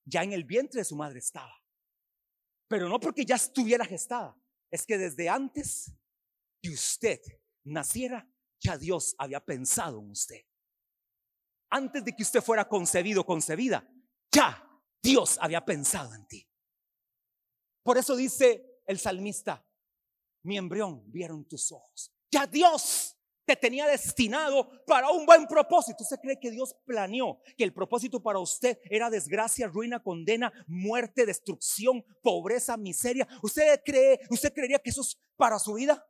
Ya 0.04 0.22
en 0.22 0.34
el 0.34 0.44
vientre 0.44 0.80
de 0.80 0.84
su 0.84 0.94
madre 0.94 1.20
estaba. 1.20 1.58
Pero 2.68 2.86
no 2.90 3.00
porque 3.00 3.24
ya 3.24 3.36
estuviera 3.36 3.86
gestada. 3.86 4.36
Es 4.70 4.84
que 4.84 4.98
desde 4.98 5.30
antes 5.30 5.90
que 6.60 6.68
usted 6.68 7.20
naciera, 7.64 8.28
ya 8.60 8.76
Dios 8.76 9.14
había 9.16 9.42
pensado 9.42 10.00
en 10.00 10.10
usted. 10.10 10.44
Antes 11.70 12.04
de 12.04 12.14
que 12.14 12.24
usted 12.24 12.42
fuera 12.42 12.68
concebido, 12.68 13.24
concebida, 13.24 13.88
ya 14.30 14.82
Dios 15.02 15.38
había 15.40 15.64
pensado 15.64 16.14
en 16.14 16.26
ti. 16.26 16.46
Por 17.82 17.96
eso 17.96 18.16
dice 18.16 18.82
el 18.86 18.98
salmista, 18.98 19.66
mi 20.44 20.56
embrión 20.56 21.02
vieron 21.10 21.44
tus 21.44 21.72
ojos. 21.72 22.12
Ya 22.30 22.46
Dios 22.46 23.16
te 23.44 23.56
tenía 23.56 23.86
destinado 23.86 24.70
para 24.86 25.10
un 25.10 25.26
buen 25.26 25.46
propósito. 25.46 26.02
¿Usted 26.02 26.18
cree 26.20 26.38
que 26.38 26.50
Dios 26.50 26.74
planeó 26.86 27.40
que 27.56 27.64
el 27.64 27.72
propósito 27.72 28.22
para 28.22 28.38
usted 28.38 28.78
era 28.84 29.10
desgracia, 29.10 29.66
ruina, 29.66 30.02
condena, 30.02 30.52
muerte, 30.66 31.26
destrucción, 31.26 32.04
pobreza, 32.22 32.76
miseria? 32.76 33.26
¿Usted 33.42 33.80
cree, 33.84 34.20
usted 34.30 34.52
creería 34.52 34.78
que 34.78 34.90
eso 34.90 35.02
es 35.02 35.18
para 35.36 35.58
su 35.58 35.74
vida? 35.74 36.06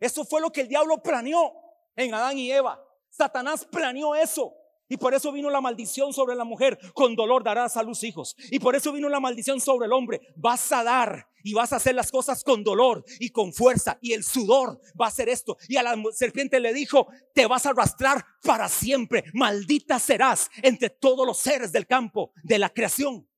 Eso 0.00 0.24
fue 0.24 0.40
lo 0.40 0.50
que 0.50 0.62
el 0.62 0.68
diablo 0.68 1.02
planeó 1.02 1.52
en 1.96 2.14
Adán 2.14 2.38
y 2.38 2.50
Eva. 2.50 2.82
Satanás 3.10 3.66
planeó 3.66 4.14
eso. 4.14 4.54
Y 4.88 4.96
por 4.96 5.12
eso 5.12 5.32
vino 5.32 5.50
la 5.50 5.60
maldición 5.60 6.14
sobre 6.14 6.34
la 6.34 6.44
mujer. 6.44 6.78
Con 6.94 7.14
dolor 7.14 7.44
darás 7.44 7.76
a 7.76 7.82
luz 7.82 8.02
hijos. 8.04 8.34
Y 8.50 8.58
por 8.58 8.74
eso 8.74 8.92
vino 8.92 9.08
la 9.08 9.20
maldición 9.20 9.60
sobre 9.60 9.86
el 9.86 9.92
hombre. 9.92 10.20
Vas 10.36 10.72
a 10.72 10.82
dar 10.82 11.27
y 11.42 11.54
vas 11.54 11.72
a 11.72 11.76
hacer 11.76 11.94
las 11.94 12.10
cosas 12.10 12.44
con 12.44 12.64
dolor 12.64 13.04
y 13.20 13.30
con 13.30 13.52
fuerza. 13.52 13.98
Y 14.00 14.12
el 14.12 14.24
sudor 14.24 14.80
va 15.00 15.06
a 15.06 15.08
hacer 15.08 15.28
esto. 15.28 15.56
Y 15.68 15.76
a 15.76 15.82
la 15.82 15.96
serpiente 16.12 16.60
le 16.60 16.72
dijo, 16.72 17.08
te 17.34 17.46
vas 17.46 17.66
a 17.66 17.70
arrastrar 17.70 18.24
para 18.42 18.68
siempre. 18.68 19.24
Maldita 19.34 19.98
serás 19.98 20.50
entre 20.62 20.90
todos 20.90 21.26
los 21.26 21.38
seres 21.38 21.72
del 21.72 21.86
campo, 21.86 22.32
de 22.42 22.58
la 22.58 22.70
creación. 22.70 23.28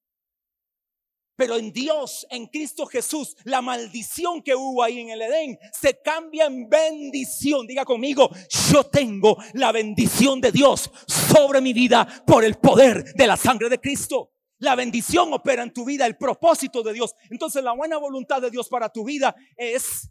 Pero 1.41 1.57
en 1.57 1.73
Dios, 1.73 2.27
en 2.29 2.49
Cristo 2.49 2.85
Jesús, 2.85 3.35
la 3.45 3.63
maldición 3.63 4.43
que 4.43 4.55
hubo 4.55 4.83
ahí 4.83 5.01
en 5.01 5.09
el 5.09 5.23
Edén 5.23 5.59
se 5.73 5.99
cambia 6.03 6.45
en 6.45 6.69
bendición. 6.69 7.67
Diga 7.67 7.87
conmigo, 7.87 8.29
yo 8.71 8.85
tengo 8.85 9.39
la 9.55 9.73
bendición 9.73 10.43
de 10.43 10.53
Dios 10.53 10.91
sobre 11.07 11.63
mi 11.63 11.73
vida 11.73 12.07
por 12.27 12.45
el 12.45 12.57
poder 12.57 13.15
de 13.15 13.27
la 13.27 13.39
sangre 13.39 13.71
de 13.71 13.81
Cristo. 13.81 14.35
La 14.61 14.77
bendición 14.77 15.33
opera 15.33 15.63
en 15.63 15.73
tu 15.73 15.85
vida, 15.85 16.07
el 16.07 16.17
propósito 16.17 16.83
de 16.83 16.93
Dios. 16.93 17.15
Entonces 17.31 17.65
la 17.65 17.73
buena 17.73 17.99
voluntad 17.99 18.41
de 18.41 18.51
Dios 18.51 18.69
para 18.69 18.91
tu 18.91 19.05
vida 19.05 19.35
es 19.57 20.11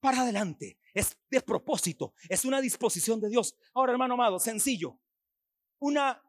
para 0.00 0.22
adelante, 0.22 0.78
es 0.94 1.18
de 1.30 1.40
propósito, 1.42 2.14
es 2.28 2.44
una 2.44 2.60
disposición 2.60 3.20
de 3.20 3.28
Dios. 3.28 3.54
Ahora, 3.74 3.92
hermano 3.92 4.14
amado, 4.14 4.38
sencillo. 4.38 4.98
Una 5.78 6.22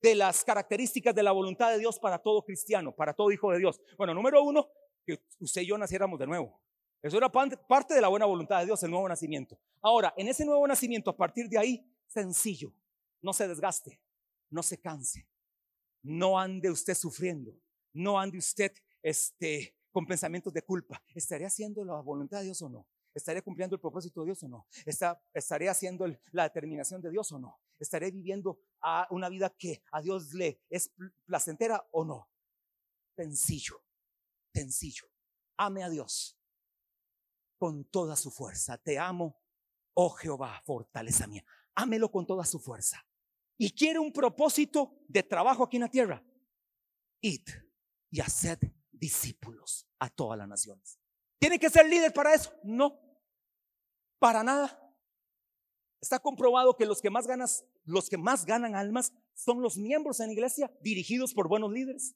de 0.00 0.14
las 0.14 0.42
características 0.44 1.14
de 1.14 1.22
la 1.22 1.30
voluntad 1.30 1.70
de 1.70 1.78
Dios 1.78 1.98
para 1.98 2.18
todo 2.18 2.42
cristiano, 2.42 2.94
para 2.94 3.14
todo 3.14 3.30
hijo 3.30 3.52
de 3.52 3.58
Dios. 3.58 3.80
Bueno, 3.96 4.14
número 4.14 4.42
uno, 4.42 4.68
que 5.06 5.22
usted 5.38 5.62
y 5.62 5.66
yo 5.66 5.78
naciéramos 5.78 6.18
de 6.18 6.26
nuevo. 6.26 6.60
Eso 7.02 7.18
era 7.18 7.30
parte 7.30 7.94
de 7.94 8.00
la 8.00 8.08
buena 8.08 8.26
voluntad 8.26 8.60
de 8.60 8.66
Dios, 8.66 8.82
el 8.82 8.90
nuevo 8.90 9.08
nacimiento. 9.08 9.58
Ahora, 9.82 10.14
en 10.16 10.28
ese 10.28 10.44
nuevo 10.44 10.66
nacimiento, 10.66 11.10
a 11.10 11.16
partir 11.16 11.48
de 11.48 11.58
ahí, 11.58 11.86
sencillo, 12.06 12.72
no 13.20 13.32
se 13.32 13.46
desgaste, 13.46 14.00
no 14.50 14.62
se 14.62 14.80
canse, 14.80 15.28
no 16.02 16.38
ande 16.38 16.70
usted 16.70 16.94
sufriendo, 16.94 17.56
no 17.92 18.18
ande 18.18 18.38
usted 18.38 18.72
este, 19.02 19.76
con 19.90 20.06
pensamientos 20.06 20.52
de 20.52 20.62
culpa. 20.62 21.02
¿Estaré 21.14 21.46
haciendo 21.46 21.84
la 21.84 22.00
voluntad 22.00 22.38
de 22.38 22.44
Dios 22.44 22.62
o 22.62 22.68
no? 22.68 22.88
¿Estaré 23.14 23.42
cumpliendo 23.42 23.76
el 23.76 23.80
propósito 23.80 24.20
de 24.20 24.26
Dios 24.26 24.42
o 24.42 24.48
no? 24.48 24.66
¿Estaré 25.34 25.68
haciendo 25.68 26.06
la 26.30 26.44
determinación 26.44 27.02
de 27.02 27.10
Dios 27.10 27.30
o 27.32 27.38
no? 27.38 27.60
¿Estaré 27.78 28.10
viviendo 28.10 28.60
una 29.10 29.28
vida 29.28 29.50
que 29.50 29.82
a 29.92 30.00
Dios 30.00 30.32
le 30.32 30.62
es 30.70 30.92
placentera 31.26 31.86
o 31.92 32.04
no? 32.04 32.30
Sencillo, 33.14 33.84
sencillo. 34.54 35.04
Ame 35.58 35.82
a 35.84 35.90
Dios 35.90 36.38
con 37.58 37.84
toda 37.84 38.16
su 38.16 38.30
fuerza. 38.30 38.78
Te 38.78 38.98
amo, 38.98 39.38
oh 39.94 40.10
Jehová, 40.10 40.62
fortaleza 40.64 41.26
mía. 41.26 41.44
Ámelo 41.74 42.10
con 42.10 42.26
toda 42.26 42.44
su 42.44 42.58
fuerza. 42.58 43.06
Y 43.58 43.70
quiere 43.72 43.98
un 43.98 44.12
propósito 44.12 44.98
de 45.08 45.22
trabajo 45.22 45.64
aquí 45.64 45.76
en 45.76 45.82
la 45.82 45.88
tierra. 45.88 46.24
Id 47.20 47.48
y 48.10 48.20
haced 48.20 48.58
discípulos 48.90 49.86
a 49.98 50.08
todas 50.08 50.38
las 50.38 50.48
naciones. 50.48 50.98
¿Tiene 51.38 51.58
que 51.58 51.70
ser 51.70 51.86
líder 51.86 52.12
para 52.12 52.34
eso? 52.34 52.52
No, 52.62 53.00
para 54.18 54.42
nada. 54.42 54.78
Está 56.00 56.18
comprobado 56.18 56.76
que 56.76 56.86
los 56.86 57.00
que 57.00 57.10
más 57.10 57.26
ganas, 57.26 57.64
los 57.84 58.08
que 58.08 58.16
más 58.16 58.44
ganan 58.44 58.74
almas 58.74 59.12
son 59.34 59.62
los 59.62 59.76
miembros 59.76 60.20
en 60.20 60.26
la 60.26 60.32
iglesia 60.32 60.72
dirigidos 60.80 61.34
por 61.34 61.48
buenos 61.48 61.72
líderes. 61.72 62.14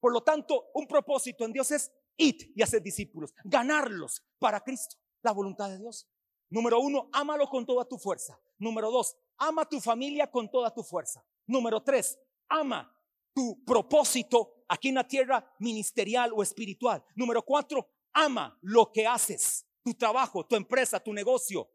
Por 0.00 0.12
lo 0.12 0.22
tanto, 0.22 0.70
un 0.74 0.86
propósito 0.86 1.44
en 1.44 1.52
Dios 1.52 1.70
es 1.70 1.92
ir 2.16 2.52
y 2.56 2.62
hacer 2.62 2.82
discípulos, 2.82 3.32
ganarlos 3.44 4.22
para 4.38 4.60
Cristo, 4.60 4.96
la 5.22 5.32
voluntad 5.32 5.70
de 5.70 5.78
Dios. 5.78 6.08
Número 6.52 6.80
uno, 6.80 7.08
ámalo 7.12 7.48
con 7.48 7.64
toda 7.64 7.82
tu 7.86 7.96
fuerza. 7.96 8.38
Número 8.58 8.90
dos, 8.90 9.16
ama 9.38 9.66
tu 9.66 9.80
familia 9.80 10.30
con 10.30 10.50
toda 10.50 10.70
tu 10.70 10.82
fuerza. 10.82 11.24
Número 11.46 11.82
tres, 11.82 12.18
ama 12.46 12.94
tu 13.32 13.64
propósito 13.64 14.62
aquí 14.68 14.90
en 14.90 14.96
la 14.96 15.08
tierra 15.08 15.50
ministerial 15.60 16.30
o 16.36 16.42
espiritual. 16.42 17.02
Número 17.14 17.42
cuatro, 17.42 17.88
ama 18.12 18.58
lo 18.60 18.92
que 18.92 19.06
haces, 19.06 19.66
tu 19.82 19.94
trabajo, 19.94 20.44
tu 20.44 20.54
empresa, 20.54 21.00
tu 21.00 21.14
negocio, 21.14 21.70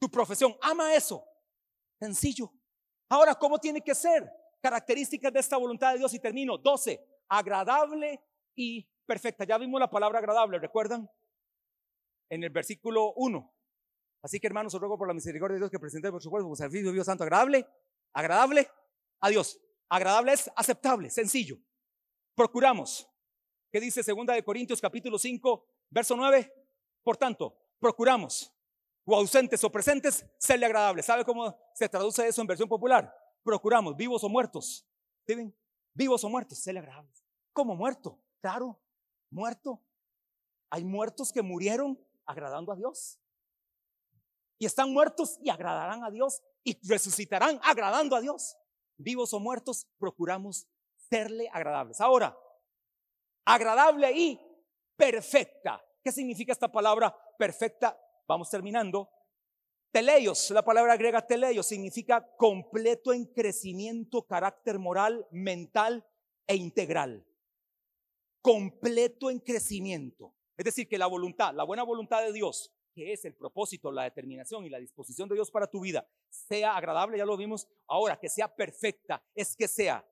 tu 0.00 0.10
profesión. 0.10 0.56
Ama 0.60 0.92
eso. 0.92 1.24
Sencillo. 2.00 2.52
Ahora, 3.08 3.36
¿cómo 3.36 3.60
tiene 3.60 3.80
que 3.80 3.94
ser? 3.94 4.28
Características 4.60 5.32
de 5.32 5.38
esta 5.38 5.56
voluntad 5.56 5.92
de 5.92 5.98
Dios 5.98 6.12
y 6.14 6.18
termino. 6.18 6.58
12. 6.58 7.00
Agradable 7.28 8.20
y 8.56 8.82
perfecta. 9.06 9.44
Ya 9.44 9.56
vimos 9.56 9.78
la 9.78 9.88
palabra 9.88 10.18
agradable, 10.18 10.58
¿recuerdan? 10.58 11.08
En 12.28 12.42
el 12.42 12.50
versículo 12.50 13.12
1. 13.12 13.53
Así 14.24 14.40
que 14.40 14.48
hermanos, 14.48 14.74
os 14.74 14.80
ruego 14.80 14.98
por 14.98 15.06
la 15.06 15.14
misericordia 15.14 15.54
de 15.54 15.60
Dios 15.60 15.70
que 15.70 15.78
presente 15.78 16.10
vuestro 16.10 16.30
cuerpo 16.30 16.46
como 16.46 16.56
servicio 16.56 16.90
Dios 16.90 17.06
santo, 17.06 17.22
agradable, 17.22 17.64
agradable 18.12 18.68
a 19.20 19.28
Dios. 19.28 19.60
Agradable 19.88 20.32
es 20.32 20.50
aceptable, 20.56 21.10
sencillo 21.10 21.58
procuramos. 22.34 23.08
¿Qué 23.70 23.80
dice 23.80 24.02
segunda 24.02 24.34
de 24.34 24.44
Corintios 24.44 24.80
capítulo 24.80 25.18
5, 25.18 25.66
verso 25.90 26.16
9? 26.16 26.52
Por 27.02 27.16
tanto, 27.16 27.56
procuramos, 27.78 28.52
o 29.04 29.16
ausentes 29.16 29.62
o 29.64 29.70
presentes, 29.70 30.24
serle 30.38 30.66
agradable. 30.66 31.02
¿Sabe 31.02 31.24
cómo 31.24 31.56
se 31.74 31.88
traduce 31.88 32.26
eso 32.26 32.40
en 32.40 32.46
versión 32.46 32.68
popular? 32.68 33.12
Procuramos, 33.42 33.96
vivos 33.96 34.22
o 34.24 34.28
muertos. 34.28 34.86
¿Sí 35.26 35.52
Vivos 35.92 36.24
o 36.24 36.28
muertos, 36.28 36.58
serle 36.58 36.80
agradables. 36.80 37.24
¿Cómo 37.52 37.76
muerto? 37.76 38.18
Claro, 38.40 38.80
muerto. 39.30 39.80
Hay 40.70 40.84
muertos 40.84 41.32
que 41.32 41.42
murieron 41.42 42.00
agradando 42.26 42.72
a 42.72 42.76
Dios. 42.76 43.20
Y 44.58 44.66
están 44.66 44.92
muertos 44.92 45.38
y 45.42 45.50
agradarán 45.50 46.04
a 46.04 46.10
Dios 46.10 46.42
y 46.62 46.78
resucitarán 46.88 47.60
agradando 47.62 48.16
a 48.16 48.20
Dios. 48.20 48.56
Vivos 48.96 49.32
o 49.34 49.40
muertos, 49.40 49.86
procuramos 49.98 50.66
serle 51.10 51.48
agradables. 51.52 52.00
Ahora, 52.00 52.38
agradable 53.44 54.12
y 54.12 54.40
perfecta. 54.96 55.84
¿Qué 56.02 56.12
significa 56.12 56.52
esta 56.52 56.70
palabra 56.70 57.14
perfecta? 57.38 57.98
Vamos 58.26 58.50
terminando. 58.50 59.10
Teleios, 59.90 60.50
la 60.50 60.64
palabra 60.64 60.96
griega 60.96 61.24
teleios 61.24 61.66
significa 61.66 62.34
completo 62.36 63.12
en 63.12 63.26
crecimiento, 63.26 64.26
carácter 64.26 64.78
moral, 64.78 65.26
mental 65.30 66.04
e 66.46 66.56
integral. 66.56 67.24
Completo 68.40 69.30
en 69.30 69.38
crecimiento. 69.38 70.34
Es 70.56 70.64
decir, 70.64 70.88
que 70.88 70.98
la 70.98 71.06
voluntad, 71.06 71.54
la 71.54 71.64
buena 71.64 71.82
voluntad 71.82 72.22
de 72.22 72.32
Dios, 72.32 72.72
que 72.94 73.12
es 73.12 73.24
el 73.24 73.34
propósito, 73.34 73.90
la 73.90 74.04
determinación 74.04 74.64
y 74.64 74.70
la 74.70 74.78
disposición 74.78 75.28
de 75.28 75.34
Dios 75.34 75.50
para 75.50 75.66
tu 75.66 75.80
vida, 75.80 76.08
sea 76.30 76.76
agradable, 76.76 77.18
ya 77.18 77.26
lo 77.26 77.36
vimos, 77.36 77.68
ahora 77.86 78.18
que 78.18 78.28
sea 78.28 78.54
perfecta, 78.54 79.22
es 79.34 79.56
que 79.56 79.68
sea 79.68 80.08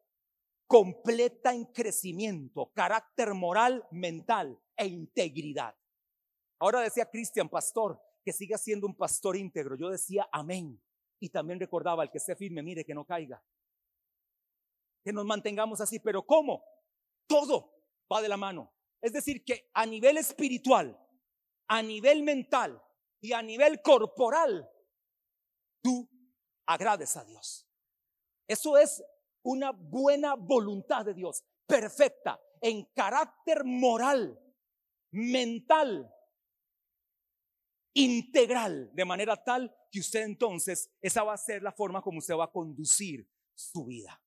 completa 0.66 1.54
en 1.54 1.66
crecimiento, 1.66 2.72
carácter 2.72 3.34
moral, 3.34 3.86
mental 3.90 4.58
e 4.76 4.86
integridad. 4.86 5.76
Ahora 6.58 6.80
decía 6.80 7.10
Cristian, 7.10 7.48
pastor, 7.48 8.00
que 8.24 8.32
siga 8.32 8.56
siendo 8.56 8.86
un 8.86 8.96
pastor 8.96 9.36
íntegro. 9.36 9.76
Yo 9.76 9.90
decía 9.90 10.28
amén. 10.32 10.80
Y 11.20 11.28
también 11.28 11.60
recordaba, 11.60 12.02
el 12.02 12.10
que 12.10 12.18
esté 12.18 12.34
firme, 12.36 12.62
mire 12.62 12.84
que 12.84 12.94
no 12.94 13.04
caiga. 13.04 13.44
Que 15.04 15.12
nos 15.12 15.24
mantengamos 15.24 15.80
así, 15.80 15.98
pero 15.98 16.24
¿cómo? 16.24 16.64
Todo 17.26 17.74
va 18.10 18.22
de 18.22 18.28
la 18.28 18.36
mano. 18.36 18.72
Es 19.00 19.12
decir, 19.12 19.44
que 19.44 19.68
a 19.74 19.84
nivel 19.84 20.16
espiritual, 20.16 20.98
a 21.72 21.80
nivel 21.80 22.22
mental 22.22 22.82
y 23.18 23.32
a 23.32 23.40
nivel 23.40 23.80
corporal, 23.80 24.70
tú 25.82 26.06
agrades 26.66 27.16
a 27.16 27.24
Dios. 27.24 27.66
Eso 28.46 28.76
es 28.76 29.02
una 29.42 29.72
buena 29.72 30.34
voluntad 30.34 31.06
de 31.06 31.14
Dios, 31.14 31.42
perfecta, 31.66 32.38
en 32.60 32.84
carácter 32.94 33.64
moral, 33.64 34.38
mental, 35.12 36.14
integral, 37.94 38.90
de 38.92 39.04
manera 39.06 39.42
tal 39.42 39.74
que 39.90 40.00
usted 40.00 40.24
entonces, 40.24 40.90
esa 41.00 41.24
va 41.24 41.32
a 41.32 41.38
ser 41.38 41.62
la 41.62 41.72
forma 41.72 42.02
como 42.02 42.18
usted 42.18 42.34
va 42.34 42.44
a 42.44 42.52
conducir 42.52 43.26
su 43.54 43.86
vida. 43.86 44.22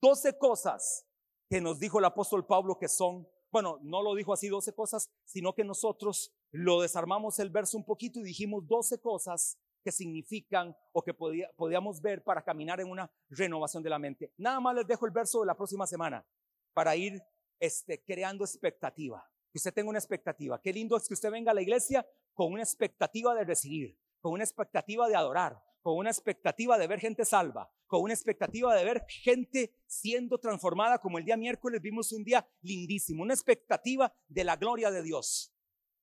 Doce 0.00 0.38
cosas 0.38 1.04
que 1.50 1.60
nos 1.60 1.80
dijo 1.80 1.98
el 1.98 2.04
apóstol 2.04 2.46
Pablo 2.46 2.78
que 2.78 2.86
son, 2.86 3.28
bueno, 3.50 3.80
no 3.82 4.00
lo 4.00 4.14
dijo 4.14 4.32
así 4.32 4.46
doce 4.46 4.72
cosas, 4.72 5.10
sino 5.24 5.56
que 5.56 5.64
nosotros 5.64 6.32
lo 6.56 6.80
desarmamos 6.80 7.40
el 7.40 7.50
verso 7.50 7.76
un 7.76 7.84
poquito 7.84 8.20
y 8.20 8.22
dijimos 8.22 8.64
doce 8.68 9.00
cosas 9.00 9.58
que 9.82 9.90
significan 9.90 10.74
o 10.92 11.02
que 11.02 11.12
podíamos 11.12 12.00
ver 12.00 12.22
para 12.22 12.42
caminar 12.42 12.80
en 12.80 12.88
una 12.88 13.10
renovación 13.28 13.82
de 13.82 13.90
la 13.90 13.98
mente. 13.98 14.32
Nada 14.36 14.60
más 14.60 14.76
les 14.76 14.86
dejo 14.86 15.04
el 15.04 15.10
verso 15.10 15.40
de 15.40 15.46
la 15.46 15.56
próxima 15.56 15.84
semana 15.84 16.24
para 16.72 16.94
ir 16.94 17.20
este, 17.58 18.04
creando 18.04 18.44
expectativa. 18.44 19.28
que 19.50 19.58
usted 19.58 19.74
tenga 19.74 19.90
una 19.90 19.98
expectativa. 19.98 20.60
Qué 20.60 20.72
lindo 20.72 20.96
es 20.96 21.08
que 21.08 21.14
usted 21.14 21.30
venga 21.30 21.50
a 21.50 21.54
la 21.54 21.62
iglesia 21.62 22.06
con 22.32 22.52
una 22.52 22.62
expectativa 22.62 23.34
de 23.34 23.44
recibir, 23.44 23.98
con 24.20 24.32
una 24.32 24.44
expectativa 24.44 25.08
de 25.08 25.16
adorar, 25.16 25.60
con 25.80 25.96
una 25.96 26.10
expectativa 26.10 26.78
de 26.78 26.86
ver 26.86 27.00
gente 27.00 27.24
salva, 27.24 27.70
con 27.86 28.02
una 28.02 28.14
expectativa 28.14 28.74
de 28.74 28.84
ver 28.84 29.04
gente 29.08 29.74
siendo 29.86 30.38
transformada, 30.38 30.98
como 30.98 31.18
el 31.18 31.24
día 31.24 31.36
miércoles 31.36 31.80
vimos 31.80 32.12
un 32.12 32.24
día 32.24 32.48
lindísimo, 32.62 33.22
una 33.22 33.34
expectativa 33.34 34.12
de 34.28 34.44
la 34.44 34.56
gloria 34.56 34.90
de 34.90 35.02
Dios. 35.02 35.53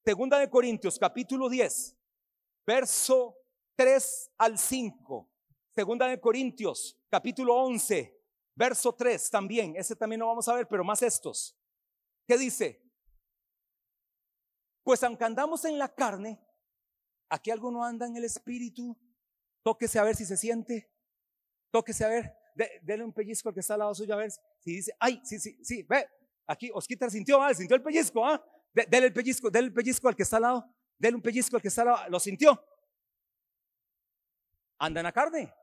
Segunda 0.04 0.40
de 0.40 0.50
Corintios, 0.50 0.98
capítulo 0.98 1.48
10, 1.48 1.96
verso 2.66 3.38
3 3.76 4.32
al 4.40 4.58
5. 4.58 5.30
Segunda 5.76 6.08
de 6.08 6.20
Corintios, 6.20 7.00
capítulo 7.08 7.56
11, 7.56 8.20
verso 8.56 8.94
3 8.94 9.30
también. 9.30 9.76
Ese 9.76 9.96
también 9.96 10.22
lo 10.22 10.28
vamos 10.28 10.48
a 10.48 10.56
ver, 10.56 10.68
pero 10.68 10.84
más 10.84 11.04
estos. 11.04 11.56
¿Qué 12.28 12.36
dice? 12.36 12.82
Pues 14.84 15.04
aunque 15.04 15.24
andamos 15.24 15.66
en 15.66 15.78
la 15.78 15.94
carne, 15.94 16.44
aquí 17.30 17.52
alguno 17.52 17.84
anda 17.84 18.08
en 18.08 18.16
el 18.16 18.24
espíritu, 18.24 18.98
tóquese 19.62 20.00
a 20.00 20.04
ver 20.04 20.16
si 20.16 20.26
se 20.26 20.36
siente, 20.36 20.92
tóquese 21.70 22.06
a 22.06 22.08
ver, 22.08 22.36
dele 22.82 23.04
un 23.04 23.14
pellizco 23.14 23.50
al 23.50 23.54
que 23.54 23.60
está 23.60 23.76
al 23.76 23.82
lado 23.82 23.94
suyo 23.94 24.16
a 24.16 24.18
ver 24.18 24.32
si 24.32 24.78
dice, 24.78 24.96
ay, 25.00 25.22
sí, 25.24 25.40
sí, 25.40 25.60
sí, 25.64 25.84
ve, 25.84 26.08
aquí 26.48 26.72
Osquita 26.74 27.08
sintió, 27.08 27.40
ah, 27.40 27.54
sintió 27.54 27.76
el 27.76 27.84
pellizco, 27.84 28.26
ah, 28.26 28.44
dele 28.74 29.08
el 29.08 29.14
pellizco, 29.14 29.50
dele 29.50 29.68
el 29.68 29.74
pellizco 29.74 30.08
al 30.08 30.16
que 30.16 30.24
está 30.24 30.38
al 30.38 30.44
lado, 30.44 30.76
dele 30.98 31.16
un 31.16 31.22
pellizco 31.22 31.56
al 31.56 31.62
que 31.62 31.68
está 31.68 31.82
al 31.82 31.88
lado, 31.88 32.10
lo 32.10 32.20
sintió. 32.20 32.66
Anda 34.80 35.02
en 35.02 35.06
la 35.06 35.12
carne, 35.12 35.54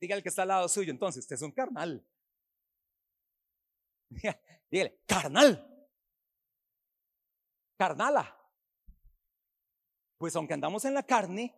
diga 0.00 0.16
el 0.16 0.22
que 0.22 0.28
está 0.28 0.42
al 0.42 0.48
lado 0.48 0.68
suyo, 0.68 0.90
entonces, 0.90 1.24
usted 1.24 1.36
es 1.36 1.42
un 1.42 1.52
carnal. 1.52 2.06
Dígale, 4.70 5.02
carnal. 5.06 5.64
Carnala. 7.76 8.34
Pues 10.18 10.34
aunque 10.36 10.54
andamos 10.54 10.84
en 10.84 10.94
la 10.94 11.04
carne, 11.04 11.54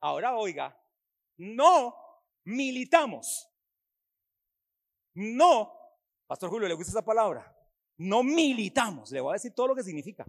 ahora 0.00 0.36
oiga, 0.36 0.80
no 1.36 1.94
militamos. 2.44 3.50
No, 5.14 5.72
Pastor 6.26 6.50
Julio, 6.50 6.68
¿le 6.68 6.74
gusta 6.74 6.90
esa 6.90 7.04
palabra? 7.04 7.56
No 7.98 8.22
militamos. 8.22 9.10
Le 9.12 9.20
voy 9.20 9.30
a 9.30 9.34
decir 9.34 9.52
todo 9.54 9.68
lo 9.68 9.74
que 9.74 9.84
significa. 9.84 10.24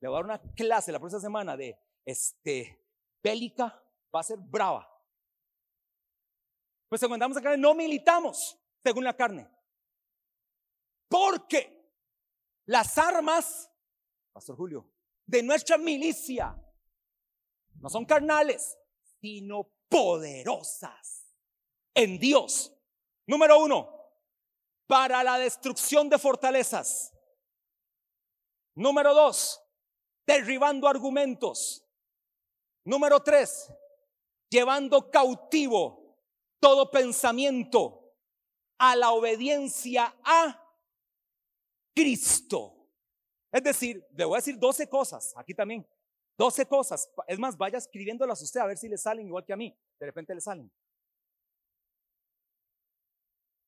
Le 0.00 0.08
voy 0.08 0.16
a 0.16 0.18
dar 0.18 0.24
una 0.24 0.54
clase 0.54 0.92
la 0.92 0.98
próxima 0.98 1.20
semana 1.20 1.56
de 1.56 1.78
este 2.04 2.86
bélica, 3.22 3.82
va 4.14 4.20
a 4.20 4.24
ser 4.24 4.38
brava. 4.38 4.86
Pues 6.88 7.00
cuando 7.00 7.14
andamos 7.14 7.36
la 7.36 7.42
carne, 7.42 7.58
no 7.58 7.74
militamos 7.74 8.58
según 8.82 9.04
la 9.04 9.16
carne. 9.16 9.48
Porque 11.08 11.92
las 12.66 12.96
armas, 12.98 13.70
Pastor 14.32 14.56
Julio, 14.56 14.90
de 15.26 15.42
nuestra 15.42 15.76
milicia 15.76 16.56
no 17.74 17.88
son 17.88 18.04
carnales, 18.04 18.76
sino 19.20 19.70
poderosas 19.88 21.34
en 21.94 22.18
Dios. 22.18 22.74
Número 23.26 23.58
uno, 23.60 24.00
para 24.86 25.22
la 25.22 25.38
destrucción 25.38 26.08
de 26.08 26.18
fortalezas. 26.18 27.12
Número 28.74 29.14
dos, 29.14 29.62
derribando 30.30 30.86
argumentos. 30.86 31.84
Número 32.84 33.20
tres, 33.20 33.68
llevando 34.48 35.10
cautivo 35.10 36.16
todo 36.60 36.88
pensamiento 36.90 38.14
a 38.78 38.94
la 38.94 39.10
obediencia 39.10 40.14
a 40.22 40.56
Cristo. 41.94 42.88
Es 43.50 43.64
decir, 43.64 44.06
le 44.12 44.24
voy 44.24 44.36
a 44.36 44.38
decir 44.38 44.56
12 44.56 44.88
cosas 44.88 45.34
aquí 45.36 45.52
también. 45.52 45.84
12 46.38 46.66
cosas. 46.66 47.10
Es 47.26 47.38
más, 47.38 47.56
vaya 47.56 47.78
escribiéndolas 47.78 48.40
usted 48.40 48.60
a 48.60 48.66
ver 48.66 48.78
si 48.78 48.88
le 48.88 48.96
salen 48.96 49.26
igual 49.26 49.44
que 49.44 49.52
a 49.52 49.56
mí. 49.56 49.76
De 49.98 50.06
repente 50.06 50.32
le 50.32 50.40
salen. 50.40 50.70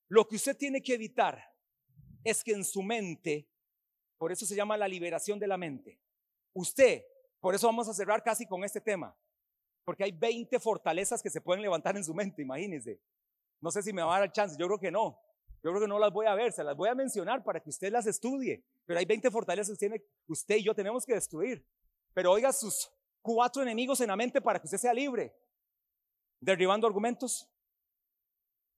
Lo 0.08 0.28
que 0.28 0.36
usted 0.36 0.56
tiene 0.56 0.80
que 0.80 0.94
evitar 0.94 1.42
es 2.22 2.44
que 2.44 2.52
en 2.52 2.64
su 2.64 2.82
mente, 2.82 3.50
por 4.16 4.30
eso 4.30 4.46
se 4.46 4.54
llama 4.54 4.76
la 4.76 4.86
liberación 4.86 5.40
de 5.40 5.48
la 5.48 5.56
mente, 5.56 5.98
usted, 6.52 7.02
por 7.40 7.54
eso 7.54 7.66
vamos 7.66 7.88
a 7.88 7.94
cerrar 7.94 8.22
casi 8.22 8.46
con 8.46 8.64
este 8.64 8.80
tema, 8.80 9.16
porque 9.84 10.04
hay 10.04 10.12
20 10.12 10.58
fortalezas 10.60 11.22
que 11.22 11.30
se 11.30 11.40
pueden 11.40 11.62
levantar 11.62 11.96
en 11.96 12.04
su 12.04 12.14
mente, 12.14 12.42
imagínense. 12.42 13.00
No 13.60 13.70
sé 13.70 13.82
si 13.82 13.92
me 13.92 14.02
va 14.02 14.16
a 14.16 14.20
dar 14.20 14.32
chance, 14.32 14.56
yo 14.58 14.66
creo 14.66 14.78
que 14.78 14.90
no. 14.90 15.18
Yo 15.62 15.70
creo 15.70 15.80
que 15.80 15.88
no 15.88 15.98
las 15.98 16.12
voy 16.12 16.26
a 16.26 16.34
ver, 16.34 16.52
se 16.52 16.64
las 16.64 16.76
voy 16.76 16.88
a 16.88 16.94
mencionar 16.94 17.44
para 17.44 17.60
que 17.60 17.70
usted 17.70 17.92
las 17.92 18.06
estudie. 18.06 18.64
Pero 18.84 18.98
hay 18.98 19.04
20 19.04 19.30
fortalezas 19.30 19.78
que 19.78 19.88
tiene, 19.88 20.04
usted 20.26 20.56
y 20.56 20.64
yo 20.64 20.74
tenemos 20.74 21.06
que 21.06 21.14
destruir. 21.14 21.64
Pero 22.12 22.32
oiga 22.32 22.52
sus 22.52 22.92
cuatro 23.22 23.62
enemigos 23.62 24.00
en 24.00 24.08
la 24.08 24.16
mente 24.16 24.40
para 24.40 24.58
que 24.58 24.66
usted 24.66 24.78
sea 24.78 24.92
libre. 24.92 25.32
Derribando 26.40 26.88
argumentos. 26.88 27.48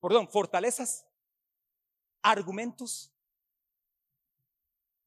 Perdón, 0.01 0.29
fortalezas. 0.29 1.07
Argumentos. 2.23 3.11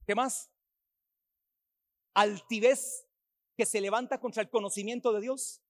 ¿Qué 0.08 0.16
más? 0.16 0.50
Altivez 2.18 3.08
que 3.56 3.64
se 3.64 3.80
levanta 3.80 4.20
contra 4.20 4.42
el 4.42 4.50
conocimiento 4.50 5.14
de 5.14 5.22
Dios. 5.22 5.62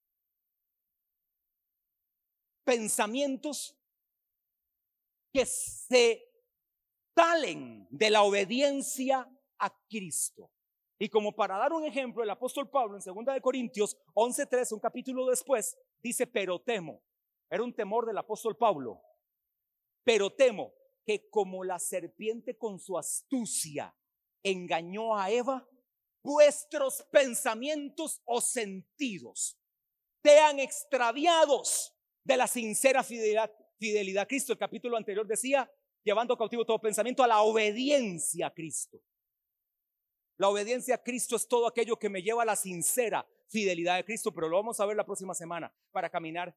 Pensamientos 2.64 3.78
que 5.34 5.46
se 5.46 6.24
salen 7.14 7.86
de 7.92 8.10
la 8.10 8.24
obediencia 8.24 9.30
a 9.60 9.88
Cristo. 9.90 10.50
Y 10.98 11.10
como 11.10 11.36
para 11.36 11.58
dar 11.58 11.74
un 11.74 11.84
ejemplo, 11.84 12.24
el 12.24 12.30
apóstol 12.30 12.70
Pablo 12.70 12.96
en 12.96 13.02
2 13.02 13.34
de 13.34 13.42
Corintios 13.42 13.98
11:3, 14.14 14.72
un 14.72 14.80
capítulo 14.80 15.26
después, 15.26 15.78
dice, 16.02 16.28
"Pero 16.28 16.62
temo." 16.62 17.04
Era 17.50 17.62
un 17.62 17.76
temor 17.76 18.06
del 18.06 18.18
apóstol 18.18 18.56
Pablo. 18.56 19.02
"Pero 20.06 20.34
temo 20.34 20.74
que 21.06 21.30
como 21.30 21.66
la 21.66 21.78
serpiente 21.78 22.58
con 22.58 22.80
su 22.80 22.98
astucia 22.98 23.94
engañó 24.44 25.18
a 25.18 25.30
Eva, 25.30 25.68
vuestros 26.28 27.04
pensamientos 27.10 28.22
o 28.26 28.42
sentidos 28.42 29.58
sean 30.22 30.60
extraviados 30.60 31.96
de 32.22 32.36
la 32.36 32.48
sincera 32.48 33.02
fidelidad, 33.02 33.50
a 34.20 34.26
Cristo. 34.26 34.52
El 34.52 34.60
capítulo 34.60 34.98
anterior 34.98 35.26
decía, 35.26 35.72
llevando 36.04 36.38
cautivo 36.38 36.66
todo 36.66 36.82
pensamiento 36.82 37.24
a 37.24 37.28
la 37.28 37.42
obediencia 37.44 38.48
a 38.48 38.54
Cristo. 38.54 39.02
La 40.36 40.50
obediencia 40.50 40.96
a 40.96 41.02
Cristo 41.02 41.38
es 41.38 41.48
todo 41.48 41.66
aquello 41.66 41.98
que 41.98 42.10
me 42.10 42.22
lleva 42.22 42.44
a 42.44 42.46
la 42.46 42.58
sincera 42.58 43.26
fidelidad 43.48 43.96
de 43.96 44.04
Cristo, 44.04 44.34
pero 44.34 44.50
lo 44.50 44.58
vamos 44.58 44.82
a 44.82 44.86
ver 44.86 44.98
la 44.98 45.06
próxima 45.06 45.34
semana 45.34 45.74
para 45.94 46.10
caminar 46.10 46.54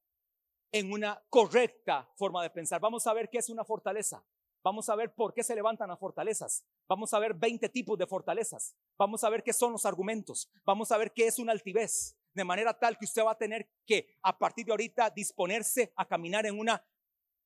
en 0.72 0.90
una 0.90 1.22
correcta 1.28 2.10
forma 2.16 2.42
de 2.42 2.50
pensar. 2.50 2.80
Vamos 2.80 3.06
a 3.06 3.14
ver 3.14 3.30
qué 3.30 3.38
es 3.38 3.48
una 3.48 3.64
fortaleza. 3.64 4.24
Vamos 4.62 4.88
a 4.88 4.96
ver 4.96 5.14
por 5.14 5.32
qué 5.32 5.42
se 5.42 5.54
levantan 5.54 5.88
las 5.88 5.98
fortalezas. 5.98 6.64
Vamos 6.88 7.12
a 7.14 7.18
ver 7.18 7.34
20 7.34 7.68
tipos 7.70 7.98
de 7.98 8.06
fortalezas. 8.06 8.74
Vamos 8.98 9.24
a 9.24 9.30
ver 9.30 9.42
qué 9.42 9.52
son 9.52 9.72
los 9.72 9.86
argumentos. 9.86 10.50
Vamos 10.64 10.92
a 10.92 10.98
ver 10.98 11.12
qué 11.12 11.26
es 11.26 11.38
una 11.38 11.52
altivez. 11.52 12.16
De 12.34 12.44
manera 12.44 12.78
tal 12.78 12.98
que 12.98 13.06
usted 13.06 13.24
va 13.24 13.32
a 13.32 13.38
tener 13.38 13.68
que 13.86 14.18
a 14.22 14.38
partir 14.38 14.66
de 14.66 14.72
ahorita 14.72 15.10
disponerse 15.10 15.92
a 15.96 16.06
caminar 16.06 16.46
en 16.46 16.58
una 16.58 16.84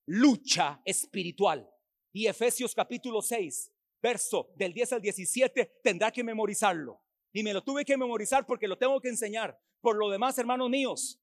lucha 0.06 0.80
espiritual. 0.84 1.70
Y 2.12 2.26
Efesios 2.26 2.74
capítulo 2.74 3.22
6 3.22 3.70
verso 4.04 4.50
del 4.54 4.74
10 4.74 4.92
al 4.92 5.00
17, 5.00 5.80
tendrá 5.82 6.12
que 6.12 6.22
memorizarlo. 6.22 7.00
Y 7.32 7.42
me 7.42 7.54
lo 7.54 7.64
tuve 7.64 7.86
que 7.86 7.96
memorizar 7.96 8.44
porque 8.44 8.68
lo 8.68 8.76
tengo 8.76 9.00
que 9.00 9.08
enseñar. 9.08 9.58
Por 9.80 9.96
lo 9.96 10.10
demás, 10.10 10.36
hermanos 10.38 10.68
míos, 10.68 11.18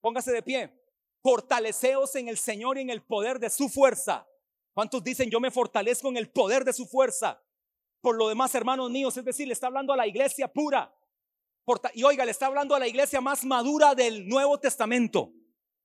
póngase 0.00 0.32
de 0.32 0.42
pie. 0.42 0.72
Fortaleceos 1.22 2.16
en 2.16 2.28
el 2.28 2.36
Señor 2.36 2.78
y 2.78 2.80
en 2.80 2.90
el 2.90 3.04
poder 3.04 3.38
de 3.38 3.48
su 3.48 3.68
fuerza. 3.68 4.28
¿Cuántos 4.76 5.02
dicen 5.02 5.30
yo 5.30 5.40
me 5.40 5.50
fortalezco 5.50 6.10
en 6.10 6.18
el 6.18 6.30
poder 6.30 6.62
de 6.62 6.74
su 6.74 6.84
fuerza? 6.84 7.42
Por 8.02 8.14
lo 8.16 8.28
demás, 8.28 8.54
hermanos 8.54 8.90
míos, 8.90 9.16
es 9.16 9.24
decir, 9.24 9.46
le 9.46 9.54
está 9.54 9.68
hablando 9.68 9.94
a 9.94 9.96
la 9.96 10.06
iglesia 10.06 10.52
pura. 10.52 10.94
Y 11.94 12.04
oiga, 12.04 12.26
le 12.26 12.30
está 12.30 12.44
hablando 12.44 12.74
a 12.74 12.78
la 12.78 12.86
iglesia 12.86 13.22
más 13.22 13.42
madura 13.46 13.94
del 13.94 14.28
Nuevo 14.28 14.60
Testamento. 14.60 15.32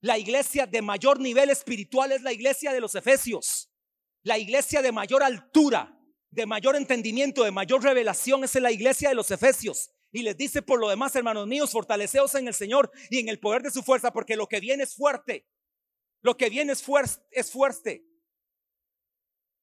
La 0.01 0.17
iglesia 0.17 0.67
de 0.67 0.81
mayor 0.81 1.21
nivel 1.21 1.49
espiritual 1.49 2.11
es 2.11 2.21
la 2.21 2.33
iglesia 2.33 2.73
de 2.73 2.81
los 2.81 2.93
Efesios. 2.93 3.71
La 4.23 4.37
iglesia 4.37 4.81
de 4.81 4.91
mayor 4.91 5.23
altura 5.23 5.97
de 6.29 6.45
mayor 6.45 6.75
entendimiento, 6.75 7.45
de 7.45 7.51
mayor 7.51 7.81
revelación 7.83 8.43
es 8.43 8.55
en 8.57 8.63
la 8.63 8.73
iglesia 8.73 9.07
de 9.07 9.15
los 9.15 9.31
Efesios. 9.31 9.91
Y 10.11 10.23
les 10.23 10.35
dice 10.35 10.61
por 10.61 10.81
lo 10.81 10.89
demás, 10.89 11.15
hermanos 11.15 11.47
míos, 11.47 11.71
fortaleceos 11.71 12.35
en 12.35 12.49
el 12.49 12.53
Señor 12.53 12.91
y 13.09 13.19
en 13.19 13.29
el 13.29 13.39
poder 13.39 13.61
de 13.61 13.71
su 13.71 13.83
fuerza, 13.83 14.11
porque 14.11 14.35
lo 14.35 14.47
que 14.47 14.59
viene 14.59 14.83
es 14.83 14.95
fuerte. 14.95 15.47
Lo 16.21 16.35
que 16.35 16.49
viene 16.49 16.73
es, 16.73 16.83
fuerte, 16.83 17.21
es 17.31 17.51
fuerte. 17.51 18.10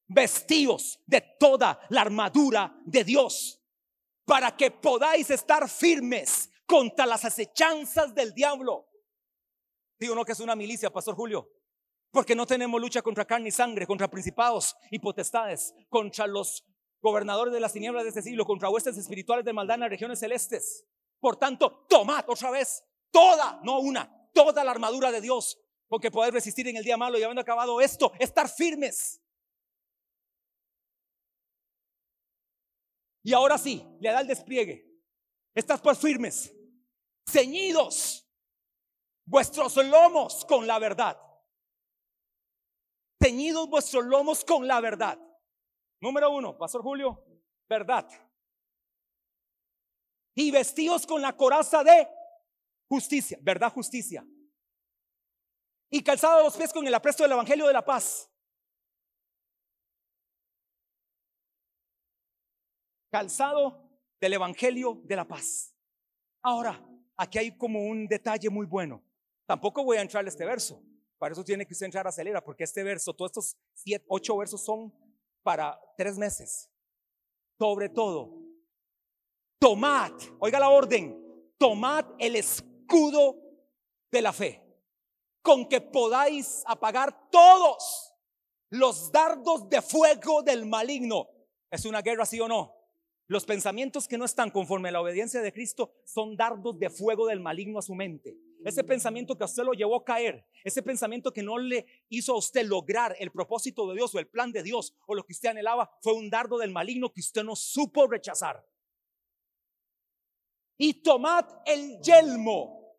Vestíos 0.09 1.01
de 1.07 1.21
toda 1.39 1.79
la 1.91 2.01
armadura 2.01 2.77
de 2.85 3.05
Dios, 3.05 3.63
para 4.25 4.57
que 4.57 4.71
podáis 4.71 5.31
estar 5.31 5.69
firmes 5.69 6.51
contra 6.67 7.07
las 7.07 7.25
acechanzas 7.25 8.15
del 8.15 8.33
diablo. 8.35 8.89
Digo, 9.99 10.15
no 10.15 10.25
que 10.25 10.33
es 10.33 10.41
una 10.41 10.57
milicia, 10.57 10.91
Pastor 10.91 11.15
Julio. 11.15 11.51
Porque 12.11 12.35
no 12.35 12.47
tenemos 12.47 12.81
lucha 12.81 13.03
contra 13.03 13.27
carne 13.27 13.49
y 13.49 13.53
sangre, 13.53 13.87
contra 13.87 14.09
principados 14.09 14.77
y 14.91 14.99
potestades, 14.99 15.75
contra 15.89 16.27
los 16.27 16.65
gobernadores 17.01 17.53
de 17.53 17.61
las 17.61 17.73
tinieblas 17.73 18.05
de 18.05 18.11
este 18.11 18.23
siglo, 18.23 18.45
contra 18.47 18.71
huestes 18.71 18.97
espirituales 18.97 19.45
de 19.45 19.53
maldad 19.53 19.75
en 19.75 19.81
las 19.81 19.91
regiones 19.91 20.19
celestes. 20.19 20.87
Por 21.21 21.37
tanto, 21.37 21.87
tomad 21.89 22.25
otra 22.29 22.51
vez 22.51 22.83
toda, 23.11 23.61
no 23.63 23.81
una, 23.81 24.31
toda 24.33 24.65
la 24.65 24.71
armadura 24.71 25.11
de 25.11 25.21
Dios, 25.21 25.59
porque 25.89 26.11
poder 26.11 26.33
resistir 26.33 26.69
en 26.69 26.77
el 26.77 26.85
día 26.85 26.97
malo 26.97 27.19
y 27.19 27.23
habiendo 27.23 27.41
acabado 27.41 27.81
esto, 27.81 28.13
estar 28.19 28.49
firmes. 28.49 29.21
Y 33.29 33.35
ahora 33.35 33.59
sí, 33.59 33.87
le 34.01 34.11
da 34.11 34.23
el 34.23 34.27
despliegue. 34.27 34.91
Estás 35.55 35.83
pues 35.83 35.99
firmes, 35.99 36.51
ceñidos 37.29 38.27
vuestros 39.27 39.77
lomos 39.77 40.47
con 40.47 40.67
la 40.67 40.79
verdad. 40.79 41.21
Ceñidos 43.23 43.69
vuestros 43.69 44.07
lomos 44.07 44.43
con 44.47 44.67
la 44.67 44.81
verdad. 44.81 45.19
Número 46.01 46.31
uno, 46.31 46.57
Pastor 46.57 46.81
Julio, 46.81 47.23
verdad. 47.69 48.09
Y 50.35 50.51
vestidos 50.51 51.07
con 51.07 51.21
la 51.21 51.37
coraza 51.37 51.85
de 51.85 52.09
justicia, 52.89 53.39
verdad, 53.43 53.71
justicia. 53.71 54.27
Y 55.91 56.03
calzado 56.03 56.45
los 56.45 56.57
pies 56.57 56.73
con 56.73 56.87
el 56.87 56.95
apresto 56.95 57.25
del 57.25 57.33
Evangelio 57.33 57.67
de 57.67 57.75
la 57.75 57.85
paz. 57.85 58.28
Calzado 63.11 63.89
del 64.21 64.35
Evangelio 64.35 65.01
de 65.05 65.17
la 65.17 65.27
paz. 65.27 65.75
Ahora, 66.43 66.85
aquí 67.17 67.39
hay 67.39 67.57
como 67.57 67.83
un 67.85 68.07
detalle 68.07 68.51
muy 68.51 68.67
bueno. 68.67 69.03
Tampoco 69.47 69.85
voy 69.85 69.97
a 69.97 70.03
entrar 70.03 70.25
a 70.25 70.29
este 70.29 70.45
verso. 70.45 70.83
Para 71.19 71.33
eso 71.33 71.45
tiene 71.45 71.67
que 71.67 71.73
usted 71.73 71.87
entrar 71.87 72.07
a 72.07 72.11
acelera, 72.11 72.45
porque 72.45 72.65
este 72.65 72.83
verso, 72.83 73.15
todos 73.15 73.31
estos 73.31 73.57
siete, 73.75 74.05
ocho 74.09 74.37
versos 74.37 74.65
son 74.65 74.93
para 75.43 75.81
tres 75.97 76.17
meses. 76.17 76.71
Sobre 77.59 77.89
todo, 77.89 78.39
tomad, 79.59 80.13
oiga 80.39 80.61
la 80.61 80.69
orden, 80.69 81.53
tomad 81.59 82.05
el 82.19 82.37
escudo 82.37 83.37
de 84.13 84.23
la 84.23 84.33
fe, 84.33 84.63
con 85.43 85.69
que 85.69 85.81
podáis 85.81 86.63
apagar 86.67 87.31
todos 87.31 88.15
los 88.71 89.11
dardos 89.11 89.69
de 89.69 89.83
fuego 89.83 90.43
del 90.43 90.67
maligno. 90.67 91.29
¿Es 91.71 91.85
una 91.85 92.01
guerra, 92.01 92.25
sí 92.25 92.39
o 92.39 92.47
no? 92.47 92.78
Los 93.29 93.45
pensamientos 93.45 94.09
que 94.09 94.17
no 94.17 94.25
están 94.25 94.51
conforme 94.51 94.89
a 94.89 94.93
la 94.93 95.03
obediencia 95.03 95.43
de 95.43 95.53
Cristo 95.53 95.93
son 96.05 96.35
dardos 96.35 96.79
de 96.79 96.89
fuego 96.89 97.27
del 97.27 97.41
maligno 97.41 97.79
a 97.79 97.83
su 97.83 97.95
mente. 97.95 98.39
Ese 98.65 98.83
pensamiento 98.83 99.37
que 99.37 99.45
a 99.45 99.47
usted 99.47 99.65
lo 99.65 99.75
llevó 99.75 99.97
a 99.97 100.05
caer, 100.05 100.47
ese 100.65 100.83
pensamiento 100.83 101.31
que 101.31 101.43
no 101.43 101.59
le 101.59 101.87
hizo 102.09 102.33
a 102.33 102.39
usted 102.39 102.65
lograr 102.67 103.15
el 103.19 103.31
propósito 103.31 103.87
de 103.87 103.97
Dios 103.97 104.15
o 104.15 104.19
el 104.19 104.29
plan 104.29 104.51
de 104.51 104.63
Dios 104.63 104.97
o 105.07 105.15
lo 105.15 105.25
que 105.25 105.35
usted 105.35 105.51
anhelaba, 105.51 105.91
fue 106.01 106.15
un 106.15 106.31
dardo 106.31 106.57
del 106.57 106.71
maligno 106.71 107.13
que 107.13 107.21
usted 107.21 107.45
no 107.45 107.55
supo 107.55 108.07
rechazar. 108.07 108.67
Y 110.79 111.03
tomad 111.03 111.45
el 111.67 112.01
yelmo 112.01 112.97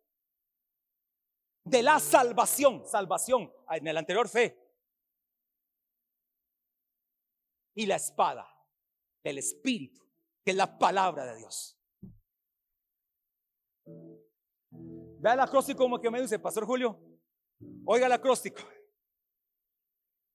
de 1.64 1.82
la 1.82 1.98
salvación, 1.98 2.86
salvación, 2.86 3.52
en 3.68 3.86
el 3.88 3.96
anterior 3.96 4.28
fe. 4.28 4.56
Y 7.74 7.86
la 7.86 7.96
espada 7.96 8.48
del 9.24 9.38
Espíritu, 9.38 10.09
que 10.44 10.52
es 10.52 10.56
la 10.56 10.78
palabra 10.78 11.26
de 11.26 11.36
Dios. 11.36 11.78
Vea 15.20 15.34
el 15.34 15.40
acróstico 15.40 15.82
como 15.82 16.00
que 16.00 16.10
me 16.10 16.20
dice, 16.20 16.38
Pastor 16.38 16.64
Julio, 16.64 16.98
oiga 17.84 18.06
el 18.06 18.12
acróstico. 18.12 18.62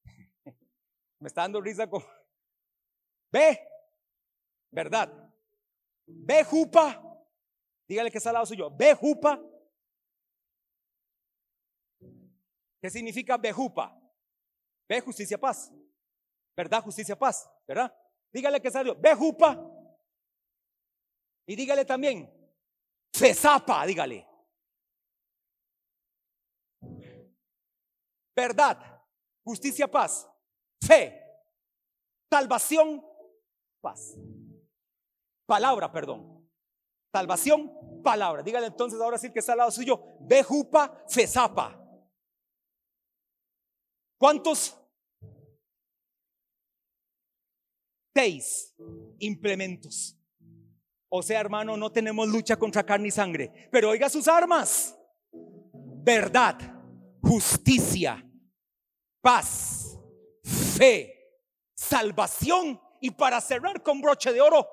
Me 1.20 1.28
está 1.28 1.42
dando 1.42 1.60
risa 1.60 1.90
ve, 3.32 3.68
verdad, 4.72 5.12
ve 6.06 6.44
jupa, 6.44 7.02
dígale 7.88 8.12
que 8.12 8.20
está 8.20 8.30
al 8.30 8.36
lado 8.36 8.46
suyo, 8.46 8.70
ve 8.70 8.94
jupa. 8.94 9.42
¿Qué 12.80 12.90
significa 12.92 13.40
jupa? 13.52 14.00
Ve 14.88 15.02
justicia, 15.02 15.40
paz. 15.40 15.74
¿Verdad? 16.56 16.84
Justicia, 16.84 17.18
paz. 17.18 17.50
¿Verdad? 17.68 17.92
Dígale 18.32 18.62
que 18.62 18.70
salió, 18.70 18.96
ve 18.96 19.16
jupa. 19.16 19.75
Y 21.48 21.56
dígale 21.56 21.86
también, 21.86 22.32
cesapa, 23.14 23.86
dígale. 23.86 24.28
verdad, 28.36 29.02
justicia, 29.44 29.90
paz, 29.90 30.28
fe, 30.82 31.22
salvación, 32.30 33.04
paz. 33.82 34.16
Palabra, 35.48 35.92
perdón. 35.92 36.50
Salvación, 37.14 38.02
palabra. 38.04 38.44
Dígale 38.44 38.68
entonces 38.68 39.00
ahora 39.00 39.18
sí 39.18 39.32
que 39.32 39.40
está 39.40 39.54
al 39.54 39.60
lado 39.60 39.72
suyo. 39.72 40.18
Bejupa, 40.20 41.06
fesapa. 41.08 41.82
¿Cuántos? 44.18 44.76
Seis 48.14 48.76
implementos. 49.20 50.18
O 51.18 51.24
sea, 51.24 51.40
hermano, 51.40 51.78
no 51.78 51.92
tenemos 51.94 52.28
lucha 52.28 52.58
contra 52.58 52.86
carne 52.86 53.08
y 53.08 53.12
sangre. 53.12 53.70
Pero 53.72 53.90
oiga 53.90 54.10
sus 54.10 54.28
armas. 54.28 54.98
Verdad, 55.32 56.58
justicia, 57.22 58.22
paz, 59.22 59.98
fe, 60.44 61.40
salvación 61.74 62.80
y 63.00 63.12
para 63.12 63.40
cerrar 63.40 63.82
con 63.82 64.02
broche 64.02 64.34
de 64.34 64.42
oro, 64.42 64.68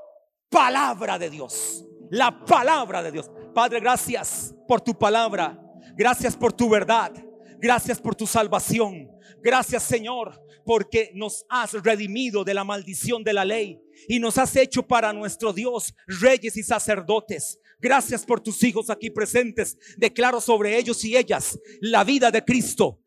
palabra 0.50 1.16
de 1.16 1.30
Dios. 1.30 1.84
La 2.10 2.44
palabra 2.44 3.04
de 3.04 3.12
Dios. 3.12 3.30
Padre, 3.54 3.78
gracias 3.78 4.52
por 4.66 4.80
tu 4.80 4.98
palabra. 4.98 5.56
Gracias 5.94 6.36
por 6.36 6.52
tu 6.52 6.68
verdad. 6.68 7.12
Gracias 7.58 8.00
por 8.00 8.16
tu 8.16 8.26
salvación. 8.26 9.08
Gracias 9.40 9.84
Señor 9.84 10.44
porque 10.64 11.12
nos 11.14 11.46
has 11.48 11.72
redimido 11.84 12.42
de 12.42 12.54
la 12.54 12.64
maldición 12.64 13.22
de 13.22 13.32
la 13.32 13.44
ley 13.44 13.81
y 14.08 14.18
nos 14.18 14.38
has 14.38 14.54
hecho 14.56 14.82
para 14.82 15.12
nuestro 15.12 15.52
Dios 15.52 15.94
reyes 16.06 16.56
y 16.56 16.62
sacerdotes. 16.62 17.58
Gracias 17.80 18.24
por 18.24 18.40
tus 18.40 18.62
hijos 18.62 18.90
aquí 18.90 19.10
presentes. 19.10 19.76
Declaro 19.96 20.40
sobre 20.40 20.78
ellos 20.78 21.04
y 21.04 21.16
ellas 21.16 21.58
la 21.80 22.04
vida 22.04 22.30
de 22.30 22.44
Cristo, 22.44 23.00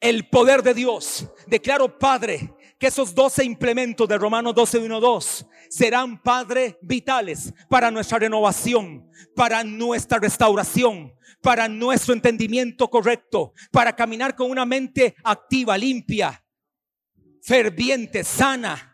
el 0.00 0.28
poder 0.28 0.62
de 0.62 0.74
Dios. 0.74 1.28
Declaro, 1.46 1.98
Padre, 1.98 2.54
que 2.78 2.86
esos 2.86 3.14
12 3.14 3.44
implementos 3.44 4.08
de 4.08 4.18
Romanos 4.18 4.54
12, 4.54 4.78
1, 4.78 5.00
2 5.00 5.46
serán, 5.68 6.22
Padre, 6.22 6.78
vitales 6.80 7.52
para 7.68 7.90
nuestra 7.90 8.18
renovación, 8.18 9.10
para 9.34 9.64
nuestra 9.64 10.18
restauración, 10.18 11.12
para 11.42 11.68
nuestro 11.68 12.14
entendimiento 12.14 12.88
correcto, 12.88 13.52
para 13.72 13.94
caminar 13.94 14.36
con 14.36 14.50
una 14.50 14.64
mente 14.64 15.16
activa, 15.24 15.76
limpia, 15.76 16.44
ferviente, 17.42 18.22
sana, 18.22 18.87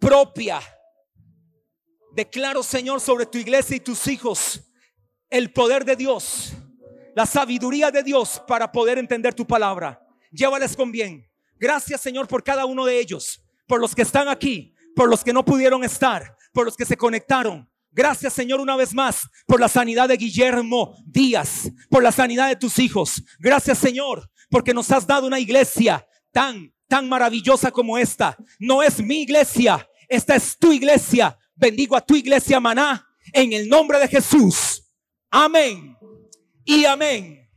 propia. 0.00 0.60
Declaro, 2.12 2.62
Señor, 2.62 3.00
sobre 3.00 3.26
tu 3.26 3.38
iglesia 3.38 3.76
y 3.76 3.80
tus 3.80 4.06
hijos 4.06 4.62
el 5.30 5.52
poder 5.52 5.84
de 5.84 5.94
Dios, 5.94 6.52
la 7.14 7.26
sabiduría 7.26 7.90
de 7.90 8.02
Dios 8.02 8.42
para 8.46 8.72
poder 8.72 8.98
entender 8.98 9.34
tu 9.34 9.46
palabra 9.46 10.02
llévales 10.30 10.76
con 10.76 10.90
bien. 10.92 11.26
Gracias 11.58 12.00
Señor 12.00 12.28
por 12.28 12.42
cada 12.42 12.64
uno 12.66 12.84
de 12.84 12.98
ellos, 12.98 13.42
por 13.66 13.80
los 13.80 13.94
que 13.94 14.02
están 14.02 14.28
aquí, 14.28 14.74
por 14.94 15.08
los 15.08 15.24
que 15.24 15.32
no 15.32 15.44
pudieron 15.44 15.84
estar, 15.84 16.36
por 16.52 16.64
los 16.64 16.76
que 16.76 16.84
se 16.84 16.96
conectaron. 16.96 17.68
Gracias 17.90 18.32
Señor 18.32 18.60
una 18.60 18.76
vez 18.76 18.94
más 18.94 19.28
por 19.46 19.60
la 19.60 19.68
sanidad 19.68 20.08
de 20.08 20.16
Guillermo 20.16 20.96
Díaz, 21.06 21.70
por 21.90 22.02
la 22.02 22.12
sanidad 22.12 22.48
de 22.48 22.56
tus 22.56 22.78
hijos. 22.78 23.22
Gracias 23.38 23.78
Señor 23.78 24.30
porque 24.50 24.74
nos 24.74 24.90
has 24.90 25.06
dado 25.06 25.26
una 25.26 25.40
iglesia 25.40 26.06
tan, 26.32 26.72
tan 26.88 27.08
maravillosa 27.08 27.70
como 27.70 27.96
esta. 27.98 28.36
No 28.58 28.82
es 28.82 29.00
mi 29.00 29.22
iglesia, 29.22 29.88
esta 30.08 30.34
es 30.34 30.56
tu 30.58 30.72
iglesia. 30.72 31.38
Bendigo 31.54 31.96
a 31.96 32.00
tu 32.00 32.16
iglesia 32.16 32.58
Maná 32.60 33.06
en 33.32 33.52
el 33.52 33.68
nombre 33.68 33.98
de 33.98 34.08
Jesús. 34.08 34.82
Amén 35.30 35.96
y 36.64 36.84
amén. 36.84 37.47